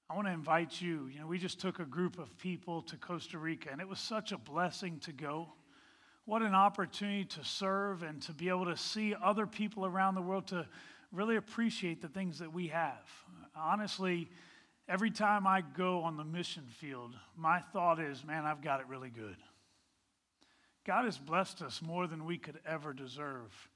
I 0.10 0.15
want 0.15 0.28
to 0.28 0.34
invite 0.34 0.82
you. 0.82 1.08
You 1.12 1.22
know, 1.22 1.28
we 1.28 1.38
just 1.38 1.60
took 1.60 1.80
a 1.80 1.86
group 1.86 2.20
of 2.20 2.36
people 2.38 2.82
to 2.84 2.98
Costa 2.98 3.38
Rica, 3.38 3.70
and 3.72 3.82
it 3.82 3.88
was 3.88 4.00
such 4.00 4.32
a 4.32 4.38
blessing 4.38 5.00
to 5.00 5.12
go. 5.12 5.48
What 6.26 6.44
an 6.44 6.54
opportunity 6.54 7.26
to 7.26 7.44
serve 7.44 8.04
and 8.04 8.22
to 8.24 8.34
be 8.34 8.50
able 8.50 8.65
to 8.65 8.78
see 8.78 9.15
other 9.24 9.48
people 9.48 9.86
around 9.86 10.13
the 10.13 10.22
world 10.22 10.48
to 10.48 10.68
really 11.12 11.38
appreciate 11.38 12.02
the 12.02 12.08
things 12.08 12.38
that 12.39 12.54
we 12.54 12.68
have. 12.68 13.02
Honestly, 13.56 14.30
every 14.88 15.10
time 15.10 15.48
I 15.48 15.62
go 15.62 16.02
on 16.02 16.18
the 16.18 16.24
mission 16.24 16.63
field, 16.80 17.15
my 17.36 17.60
thought 17.74 18.00
is, 18.00 18.24
man, 18.24 18.46
I've 18.46 18.62
got 18.62 18.80
it 18.80 18.88
really 18.88 19.10
good. 19.10 19.38
God 20.89 21.06
has 21.06 21.19
blessed 21.19 21.62
us 21.62 21.84
more 21.84 22.08
than 22.08 22.25
we 22.25 22.39
could 22.39 22.58
ever 22.65 22.93
deserve. 22.93 23.69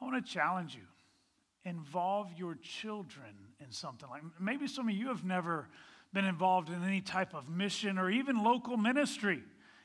I 0.00 0.04
want 0.04 0.24
to 0.24 0.32
challenge 0.32 0.76
you. 0.76 0.86
Involve 1.68 2.28
your 2.36 2.54
children 2.54 3.34
in 3.58 3.72
something 3.72 4.08
like 4.08 4.22
maybe 4.38 4.68
some 4.68 4.88
of 4.88 4.94
you 4.94 5.08
have 5.08 5.24
never 5.24 5.66
been 6.12 6.24
involved 6.24 6.68
in 6.68 6.84
any 6.84 7.00
type 7.00 7.34
of 7.34 7.48
mission 7.48 7.98
or 7.98 8.12
even 8.12 8.44
local 8.44 8.76
ministry. 8.76 9.42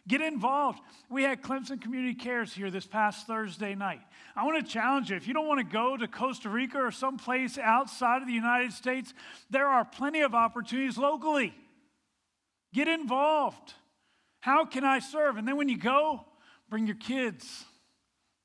Get 0.07 0.21
involved. 0.21 0.79
We 1.09 1.23
had 1.23 1.41
Clemson 1.41 1.81
Community 1.81 2.13
Cares 2.13 2.53
here 2.53 2.69
this 2.69 2.85
past 2.85 3.25
Thursday 3.25 3.73
night. 3.73 4.01
I 4.35 4.45
want 4.45 4.63
to 4.63 4.71
challenge 4.71 5.09
you 5.09 5.15
if 5.15 5.27
you 5.27 5.33
don't 5.33 5.47
want 5.47 5.59
to 5.59 5.73
go 5.73 5.97
to 5.97 6.07
Costa 6.07 6.47
Rica 6.47 6.77
or 6.77 6.91
someplace 6.91 7.57
outside 7.57 8.21
of 8.21 8.27
the 8.27 8.35
United 8.35 8.71
States, 8.71 9.15
there 9.49 9.65
are 9.65 9.83
plenty 9.83 10.21
of 10.21 10.35
opportunities 10.35 10.99
locally. 10.99 11.55
Get 12.71 12.87
involved. 12.87 13.73
How 14.41 14.63
can 14.63 14.83
I 14.83 14.99
serve? 14.99 15.37
And 15.37 15.47
then 15.47 15.57
when 15.57 15.69
you 15.69 15.79
go, 15.79 16.26
bring 16.69 16.87
your 16.87 16.95
kids. 16.95 17.65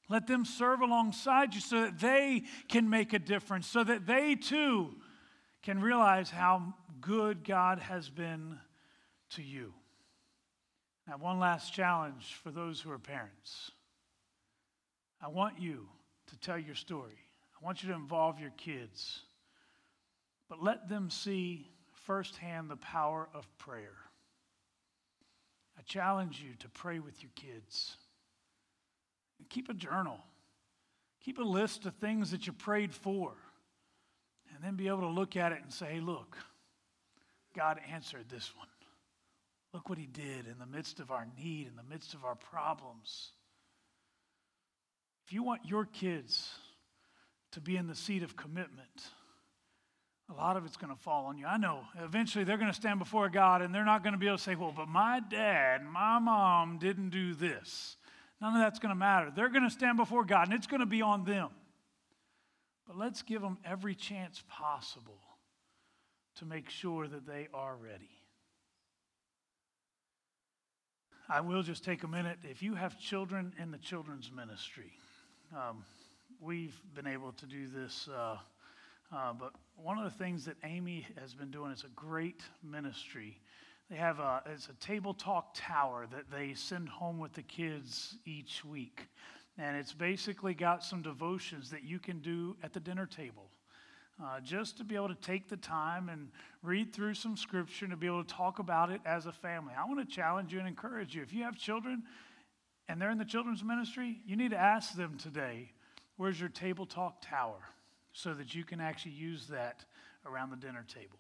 Let 0.09 0.27
them 0.27 0.45
serve 0.45 0.81
alongside 0.81 1.55
you 1.55 1.61
so 1.61 1.83
that 1.83 1.99
they 1.99 2.45
can 2.69 2.91
make 2.91 3.13
a 3.13 3.19
difference, 3.19 3.67
so 3.67 3.83
that 3.85 4.07
they 4.07 4.35
too 4.35 4.95
can 5.63 5.81
realize 5.81 6.29
how 6.29 6.75
good 7.01 7.45
God 7.45 7.79
has 7.79 8.11
been 8.11 8.59
to 9.31 9.43
you. 9.43 9.73
Now, 11.07 11.17
one 11.19 11.39
last 11.39 11.73
challenge 11.73 12.37
for 12.43 12.51
those 12.51 12.81
who 12.81 12.91
are 12.91 12.99
parents. 12.99 13.71
I 15.21 15.29
want 15.29 15.61
you 15.61 15.89
to 16.29 16.37
tell 16.39 16.59
your 16.59 16.75
story. 16.75 17.19
I 17.61 17.65
want 17.65 17.83
you 17.83 17.89
to 17.91 17.95
involve 17.95 18.41
your 18.41 18.53
kids, 18.57 19.21
but 20.49 20.63
let 20.63 20.89
them 20.89 21.11
see 21.11 21.71
firsthand 22.05 22.69
the 22.69 22.77
power 22.77 23.29
of 23.35 23.47
prayer. 23.59 23.97
I 25.79 25.83
challenge 25.83 26.43
you 26.45 26.55
to 26.59 26.69
pray 26.69 26.99
with 26.99 27.23
your 27.23 27.31
kids. 27.35 27.97
Keep 29.49 29.69
a 29.69 29.75
journal. 29.75 30.19
Keep 31.25 31.39
a 31.39 31.43
list 31.43 31.87
of 31.87 31.95
things 31.95 32.31
that 32.33 32.47
you 32.47 32.53
prayed 32.53 32.95
for. 32.95 33.33
And 34.55 34.63
then 34.63 34.77
be 34.77 34.89
able 34.89 35.01
to 35.01 35.09
look 35.09 35.37
at 35.37 35.53
it 35.53 35.61
and 35.63 35.73
say, 35.73 35.95
hey, 35.95 36.01
look, 36.01 36.37
God 37.57 37.81
answered 37.93 38.27
this 38.29 38.53
one. 38.57 38.69
Look 39.73 39.89
what 39.89 39.99
he 39.99 40.07
did 40.07 40.47
in 40.47 40.59
the 40.59 40.67
midst 40.67 41.01
of 41.01 41.11
our 41.11 41.27
need, 41.39 41.67
in 41.67 41.77
the 41.77 41.83
midst 41.83 42.13
of 42.13 42.25
our 42.25 42.35
problems. 42.35 43.31
If 45.27 45.33
you 45.33 45.43
want 45.43 45.63
your 45.65 45.87
kids 45.87 46.51
to 47.53 47.61
be 47.61 47.77
in 47.77 47.87
the 47.87 47.95
seat 47.95 48.23
of 48.23 48.37
commitment, 48.37 49.03
a 50.31 50.35
lot 50.35 50.57
of 50.57 50.65
it's 50.65 50.77
going 50.77 50.95
to 50.95 51.01
fall 51.01 51.27
on 51.27 51.39
you. 51.39 51.47
I 51.47 51.57
know 51.57 51.81
eventually 52.03 52.45
they're 52.45 52.57
going 52.59 52.71
to 52.71 52.77
stand 52.77 52.99
before 52.99 53.29
God 53.29 53.63
and 53.63 53.75
they're 53.75 53.85
not 53.85 54.03
going 54.03 54.13
to 54.13 54.19
be 54.19 54.27
able 54.27 54.39
to 54.39 54.43
say, 54.43 54.55
well, 54.55 54.73
but 54.75 54.89
my 54.89 55.21
dad, 55.21 55.85
my 55.85 56.19
mom 56.19 56.79
didn't 56.79 57.11
do 57.11 57.35
this. 57.35 57.97
None 58.43 58.55
of 58.55 58.61
that's 58.61 58.81
going 58.81 58.91
to 58.91 58.99
matter. 58.99 59.33
They're 59.35 59.49
going 59.49 59.63
to 59.63 59.71
stand 59.71 59.97
before 59.97 60.25
God 60.25 60.49
and 60.49 60.55
it's 60.55 60.67
going 60.67 60.81
to 60.81 60.87
be 60.87 61.01
on 61.01 61.25
them. 61.25 61.51
But 62.89 62.99
let's 62.99 63.23
give 63.23 63.41
them 63.41 63.57
every 63.65 63.95
chance 63.95 64.43
possible 64.49 65.21
to 66.39 66.45
make 66.45 66.69
sure 66.69 67.07
that 67.07 67.25
they 67.25 67.47
are 67.55 67.77
ready. 67.77 68.11
I 71.29 71.41
will 71.41 71.63
just 71.63 71.85
take 71.85 72.03
a 72.03 72.09
minute. 72.09 72.39
If 72.43 72.65
you 72.65 72.75
have 72.75 72.99
children 72.99 73.55
in 73.63 73.71
the 73.71 73.79
children's 73.79 74.29
ministry, 74.33 74.91
um, 75.57 75.85
we've 76.41 76.79
been 76.97 77.07
able 77.07 77.31
to 77.35 77.47
do 77.47 77.69
this, 77.69 78.09
uh, 78.13 78.39
uh, 79.15 79.33
but 79.35 79.53
one 79.77 79.99
of 79.99 80.05
the 80.05 80.19
things 80.19 80.47
that 80.47 80.57
Amy 80.65 81.07
has 81.21 81.33
been 81.33 81.53
doing 81.53 81.71
is 81.71 81.85
a 81.85 81.95
great 81.95 82.43
ministry. 82.61 83.39
They 83.93 83.99
have 83.99 84.21
a, 84.21 84.43
it's 84.47 84.71
a 84.71 84.87
table 84.87 85.13
talk 85.13 85.51
tower 85.55 86.07
that 86.13 86.31
they 86.31 86.55
send 86.55 86.89
home 86.89 87.19
with 87.19 87.35
the 87.35 87.43
kids 87.43 88.17
each 88.25 88.65
week. 88.65 89.07
And 89.59 89.77
it's 89.77 89.93
basically 89.93 90.55
got 90.55 90.83
some 90.83 91.03
devotions 91.03 91.69
that 91.73 91.85
you 91.85 91.99
can 91.99 92.21
do 92.21 92.57
at 92.63 92.73
the 92.73 92.81
dinner 92.81 93.05
table. 93.05 93.51
Uh, 94.19 94.41
just 94.41 94.79
to 94.79 94.85
be 94.85 94.95
able 94.95 95.09
to 95.09 95.15
take 95.17 95.47
the 95.47 95.59
time 95.59 96.09
and 96.09 96.29
read 96.63 96.95
through 96.95 97.13
some 97.13 97.37
scripture 97.37 97.85
and 97.85 97.93
to 97.93 97.97
be 97.99 98.07
able 98.07 98.25
to 98.25 98.35
talk 98.35 98.61
about 98.61 98.91
it 98.91 99.03
as 99.05 99.27
a 99.27 99.33
family. 99.33 99.75
I 99.79 99.85
want 99.85 100.01
to 100.01 100.17
challenge 100.17 100.55
you 100.55 100.59
and 100.59 100.67
encourage 100.67 101.15
you. 101.15 101.21
If 101.21 101.35
you 101.35 101.43
have 101.43 101.59
children 101.59 102.03
and 102.89 102.99
they're 102.99 103.11
in 103.11 103.19
the 103.19 103.27
children's 103.27 103.63
ministry, 103.63 104.21
you 104.25 104.37
need 104.37 104.53
to 104.53 104.59
ask 104.59 104.97
them 104.97 105.19
today, 105.19 105.71
where's 106.17 106.41
your 106.41 106.49
table 106.49 106.87
talk 106.87 107.21
tower? 107.21 107.61
So 108.15 108.33
that 108.33 108.55
you 108.55 108.65
can 108.65 108.81
actually 108.81 109.13
use 109.13 109.49
that 109.49 109.85
around 110.25 110.49
the 110.49 110.57
dinner 110.57 110.87
table. 110.89 111.19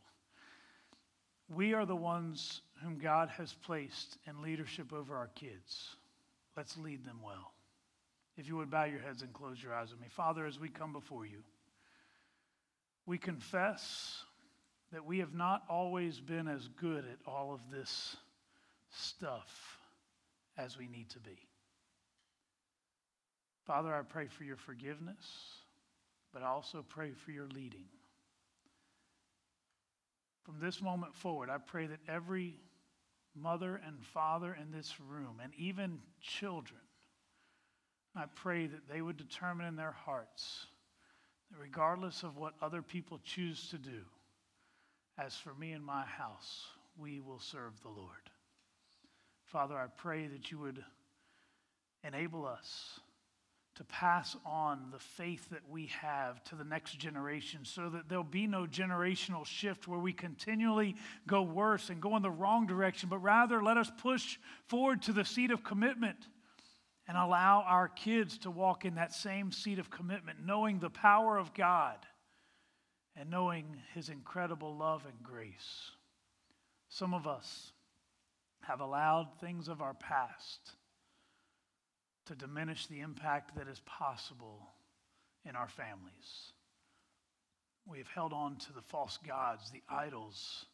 We 1.54 1.74
are 1.74 1.84
the 1.84 1.96
ones 1.96 2.62
whom 2.82 2.98
God 2.98 3.28
has 3.36 3.52
placed 3.52 4.16
in 4.26 4.42
leadership 4.42 4.92
over 4.92 5.16
our 5.16 5.28
kids. 5.34 5.96
Let's 6.56 6.76
lead 6.78 7.04
them 7.04 7.20
well. 7.22 7.52
If 8.36 8.48
you 8.48 8.56
would 8.56 8.70
bow 8.70 8.84
your 8.84 9.00
heads 9.00 9.22
and 9.22 9.32
close 9.32 9.62
your 9.62 9.74
eyes 9.74 9.90
with 9.90 10.00
me. 10.00 10.06
Father, 10.10 10.46
as 10.46 10.58
we 10.58 10.68
come 10.68 10.92
before 10.92 11.26
you, 11.26 11.42
we 13.04 13.18
confess 13.18 14.24
that 14.92 15.04
we 15.04 15.18
have 15.18 15.34
not 15.34 15.62
always 15.68 16.20
been 16.20 16.48
as 16.48 16.68
good 16.80 17.04
at 17.04 17.18
all 17.26 17.52
of 17.52 17.60
this 17.70 18.16
stuff 18.90 19.78
as 20.56 20.78
we 20.78 20.86
need 20.86 21.10
to 21.10 21.20
be. 21.20 21.38
Father, 23.66 23.94
I 23.94 24.02
pray 24.02 24.26
for 24.26 24.44
your 24.44 24.56
forgiveness, 24.56 25.24
but 26.32 26.42
I 26.42 26.46
also 26.46 26.84
pray 26.88 27.12
for 27.24 27.30
your 27.30 27.46
leading. 27.46 27.84
From 30.44 30.58
this 30.60 30.82
moment 30.82 31.14
forward, 31.14 31.50
I 31.50 31.58
pray 31.58 31.86
that 31.86 32.00
every 32.08 32.56
mother 33.34 33.80
and 33.86 34.04
father 34.04 34.56
in 34.60 34.70
this 34.72 34.94
room, 35.00 35.40
and 35.42 35.52
even 35.56 36.00
children, 36.20 36.80
I 38.14 38.24
pray 38.34 38.66
that 38.66 38.88
they 38.88 39.00
would 39.00 39.16
determine 39.16 39.66
in 39.66 39.76
their 39.76 39.92
hearts 39.92 40.66
that 41.50 41.58
regardless 41.58 42.22
of 42.22 42.36
what 42.36 42.54
other 42.60 42.82
people 42.82 43.20
choose 43.24 43.68
to 43.70 43.78
do, 43.78 44.02
as 45.18 45.34
for 45.36 45.54
me 45.54 45.72
and 45.72 45.84
my 45.84 46.04
house, 46.04 46.66
we 46.98 47.20
will 47.20 47.38
serve 47.38 47.80
the 47.82 47.88
Lord. 47.88 48.30
Father, 49.44 49.76
I 49.76 49.86
pray 49.96 50.26
that 50.26 50.50
you 50.50 50.58
would 50.58 50.84
enable 52.04 52.46
us 52.46 53.00
to 53.82 53.94
pass 53.94 54.36
on 54.46 54.90
the 54.92 54.98
faith 54.98 55.50
that 55.50 55.68
we 55.68 55.86
have 55.86 56.42
to 56.44 56.54
the 56.54 56.62
next 56.62 57.00
generation 57.00 57.64
so 57.64 57.88
that 57.88 58.08
there'll 58.08 58.22
be 58.22 58.46
no 58.46 58.64
generational 58.64 59.44
shift 59.44 59.88
where 59.88 59.98
we 59.98 60.12
continually 60.12 60.94
go 61.26 61.42
worse 61.42 61.90
and 61.90 62.00
go 62.00 62.14
in 62.14 62.22
the 62.22 62.30
wrong 62.30 62.64
direction, 62.64 63.08
but 63.08 63.18
rather 63.18 63.60
let 63.60 63.76
us 63.76 63.90
push 64.00 64.38
forward 64.68 65.02
to 65.02 65.12
the 65.12 65.24
seat 65.24 65.50
of 65.50 65.64
commitment 65.64 66.28
and 67.08 67.16
allow 67.16 67.64
our 67.66 67.88
kids 67.88 68.38
to 68.38 68.52
walk 68.52 68.84
in 68.84 68.94
that 68.94 69.12
same 69.12 69.50
seat 69.50 69.80
of 69.80 69.90
commitment, 69.90 70.38
knowing 70.44 70.78
the 70.78 70.90
power 70.90 71.36
of 71.36 71.52
God 71.52 71.96
and 73.16 73.30
knowing 73.30 73.78
His 73.94 74.10
incredible 74.10 74.76
love 74.76 75.04
and 75.06 75.24
grace. 75.24 75.90
Some 76.88 77.14
of 77.14 77.26
us 77.26 77.72
have 78.60 78.80
allowed 78.80 79.40
things 79.40 79.66
of 79.66 79.82
our 79.82 79.94
past 79.94 80.76
to 82.26 82.34
diminish 82.34 82.86
the 82.86 83.00
impact 83.00 83.56
that 83.56 83.68
is 83.68 83.80
possible 83.80 84.68
in 85.44 85.56
our 85.56 85.68
families. 85.68 86.52
We 87.86 87.98
have 87.98 88.08
held 88.08 88.32
on 88.32 88.56
to 88.56 88.72
the 88.72 88.82
false 88.82 89.18
gods, 89.26 89.70
the 89.70 89.82
idols 89.88 90.66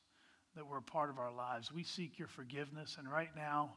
that 0.54 0.66
were 0.66 0.78
a 0.78 0.82
part 0.82 1.10
of 1.10 1.18
our 1.18 1.32
lives. 1.32 1.72
We 1.72 1.84
seek 1.84 2.18
your 2.18 2.28
forgiveness, 2.28 2.96
and 2.98 3.10
right 3.10 3.30
now, 3.34 3.72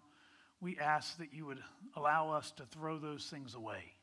we 0.59 0.77
ask 0.77 1.17
that 1.17 1.33
you 1.33 1.45
would 1.45 1.59
allow 1.95 2.31
us 2.31 2.51
to 2.51 2.65
throw 2.65 2.99
those 2.99 3.25
things 3.25 3.55
away, 3.55 3.93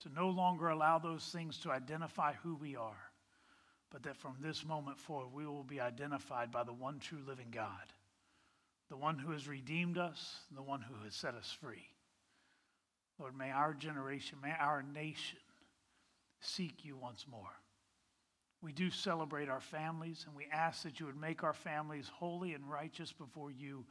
to 0.00 0.08
no 0.14 0.28
longer 0.28 0.68
allow 0.68 0.98
those 0.98 1.24
things 1.24 1.58
to 1.58 1.70
identify 1.70 2.34
who 2.42 2.54
we 2.54 2.76
are, 2.76 3.10
but 3.90 4.02
that 4.02 4.16
from 4.16 4.36
this 4.40 4.64
moment 4.64 4.98
forward 4.98 5.32
we 5.32 5.46
will 5.46 5.64
be 5.64 5.80
identified 5.80 6.52
by 6.52 6.62
the 6.62 6.72
one 6.72 6.98
true 6.98 7.22
living 7.26 7.48
God, 7.50 7.92
the 8.88 8.96
one 8.96 9.18
who 9.18 9.32
has 9.32 9.48
redeemed 9.48 9.98
us, 9.98 10.36
the 10.54 10.62
one 10.62 10.80
who 10.82 11.04
has 11.04 11.14
set 11.14 11.34
us 11.34 11.56
free. 11.60 11.86
Lord, 13.18 13.36
may 13.36 13.50
our 13.50 13.74
generation, 13.74 14.38
may 14.42 14.52
our 14.58 14.82
nation 14.82 15.38
seek 16.40 16.84
you 16.84 16.96
once 16.96 17.26
more. 17.28 17.50
We 18.60 18.72
do 18.72 18.90
celebrate 18.90 19.48
our 19.48 19.60
families, 19.60 20.24
and 20.26 20.36
we 20.36 20.46
ask 20.52 20.82
that 20.82 20.98
you 20.98 21.06
would 21.06 21.20
make 21.20 21.44
our 21.44 21.54
families 21.54 22.10
holy 22.12 22.54
and 22.54 22.68
righteous 22.68 23.12
before 23.12 23.50
you 23.50 23.84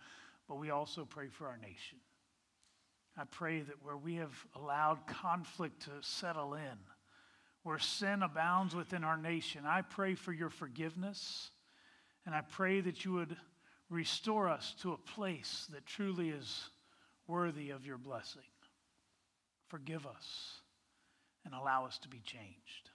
but 0.47 0.55
we 0.55 0.69
also 0.69 1.05
pray 1.05 1.27
for 1.27 1.47
our 1.47 1.57
nation. 1.57 1.97
I 3.17 3.25
pray 3.25 3.61
that 3.61 3.83
where 3.83 3.97
we 3.97 4.15
have 4.15 4.33
allowed 4.55 5.07
conflict 5.07 5.83
to 5.83 5.91
settle 6.01 6.53
in, 6.53 6.77
where 7.63 7.79
sin 7.79 8.23
abounds 8.23 8.75
within 8.75 9.03
our 9.03 9.17
nation, 9.17 9.61
I 9.65 9.81
pray 9.81 10.15
for 10.15 10.31
your 10.31 10.49
forgiveness, 10.49 11.51
and 12.25 12.33
I 12.33 12.41
pray 12.41 12.79
that 12.81 13.03
you 13.03 13.13
would 13.13 13.35
restore 13.89 14.47
us 14.47 14.75
to 14.81 14.93
a 14.93 14.97
place 14.97 15.67
that 15.73 15.85
truly 15.85 16.29
is 16.29 16.69
worthy 17.27 17.71
of 17.71 17.85
your 17.85 17.97
blessing. 17.97 18.43
Forgive 19.67 20.05
us 20.05 20.61
and 21.45 21.53
allow 21.53 21.85
us 21.85 21.97
to 21.99 22.07
be 22.07 22.19
changed. 22.19 22.89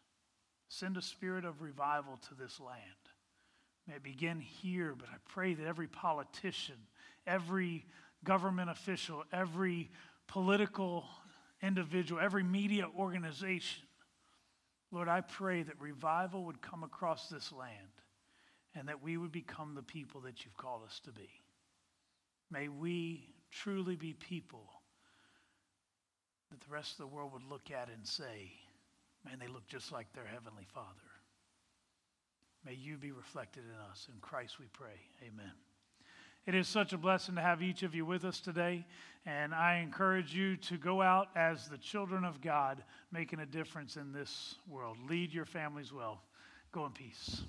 Send 0.69 0.97
a 0.97 1.03
spirit 1.03 1.45
of 1.45 1.61
revival 1.61 2.19
to 2.29 2.35
this 2.35 2.59
land. 2.61 2.81
May 3.87 3.95
it 3.95 4.03
begin 4.03 4.41
here, 4.41 4.95
but 4.97 5.09
I 5.09 5.17
pray 5.29 5.55
that 5.55 5.67
every 5.67 5.89
politician, 5.89 6.77
every 7.27 7.85
government 8.25 8.71
official, 8.71 9.25
every 9.33 9.91
political 10.29 11.05
individual, 11.63 12.21
every 12.21 12.43
media 12.43 12.87
organization. 12.97 13.85
Lord, 14.91 15.09
I 15.09 15.21
pray 15.21 15.63
that 15.63 15.81
revival 15.81 16.45
would 16.45 16.63
come 16.63 16.85
across 16.85 17.29
this 17.29 17.53
land 17.53 17.77
and 18.75 18.89
that 18.89 19.03
we 19.03 19.17
would 19.17 19.33
become 19.33 19.75
the 19.75 19.83
people 19.83 20.23
that 20.23 20.45
you've 20.45 20.57
called 20.57 20.83
us 20.87 21.01
to 21.05 21.13
be. 21.13 21.29
May 22.51 22.69
we 22.69 23.27
truly 23.51 23.97
be 23.97 24.13
people 24.15 24.69
that 26.53 26.61
the 26.61 26.73
rest 26.73 26.93
of 26.93 26.99
the 26.99 27.07
world 27.07 27.33
would 27.33 27.49
look 27.51 27.71
at 27.71 27.89
and 27.89 28.07
say, 28.07 28.53
man, 29.25 29.39
they 29.41 29.49
look 29.49 29.67
just 29.67 29.91
like 29.91 30.13
their 30.13 30.27
Heavenly 30.27 30.67
Father. 30.75 30.87
May 32.65 32.75
you 32.75 32.97
be 32.99 33.11
reflected 33.11 33.65
in 33.65 33.91
us. 33.91 34.07
In 34.13 34.21
Christ 34.21 34.59
we 34.61 34.67
pray. 34.73 35.01
Amen. 35.23 35.53
It 36.47 36.55
is 36.55 36.69
such 36.69 36.93
a 36.93 36.99
blessing 36.99 37.37
to 37.37 37.41
have 37.41 37.63
each 37.63 37.83
of 37.83 37.95
you 37.95 38.05
with 38.05 38.25
us 38.25 38.41
today, 38.41 38.85
and 39.25 39.55
I 39.55 39.77
encourage 39.77 40.35
you 40.35 40.57
to 40.57 40.77
go 40.77 41.01
out 41.01 41.29
as 41.37 41.69
the 41.69 41.79
children 41.79 42.25
of 42.25 42.41
God, 42.41 42.83
making 43.13 43.39
a 43.41 43.47
difference 43.47 43.97
in 43.97 44.13
this 44.13 44.57
world. 44.69 44.99
Lead 45.09 45.33
your 45.33 45.45
families 45.45 45.93
well. 45.93 46.21
Go 46.73 46.85
in 46.85 46.93
peace. 46.93 47.43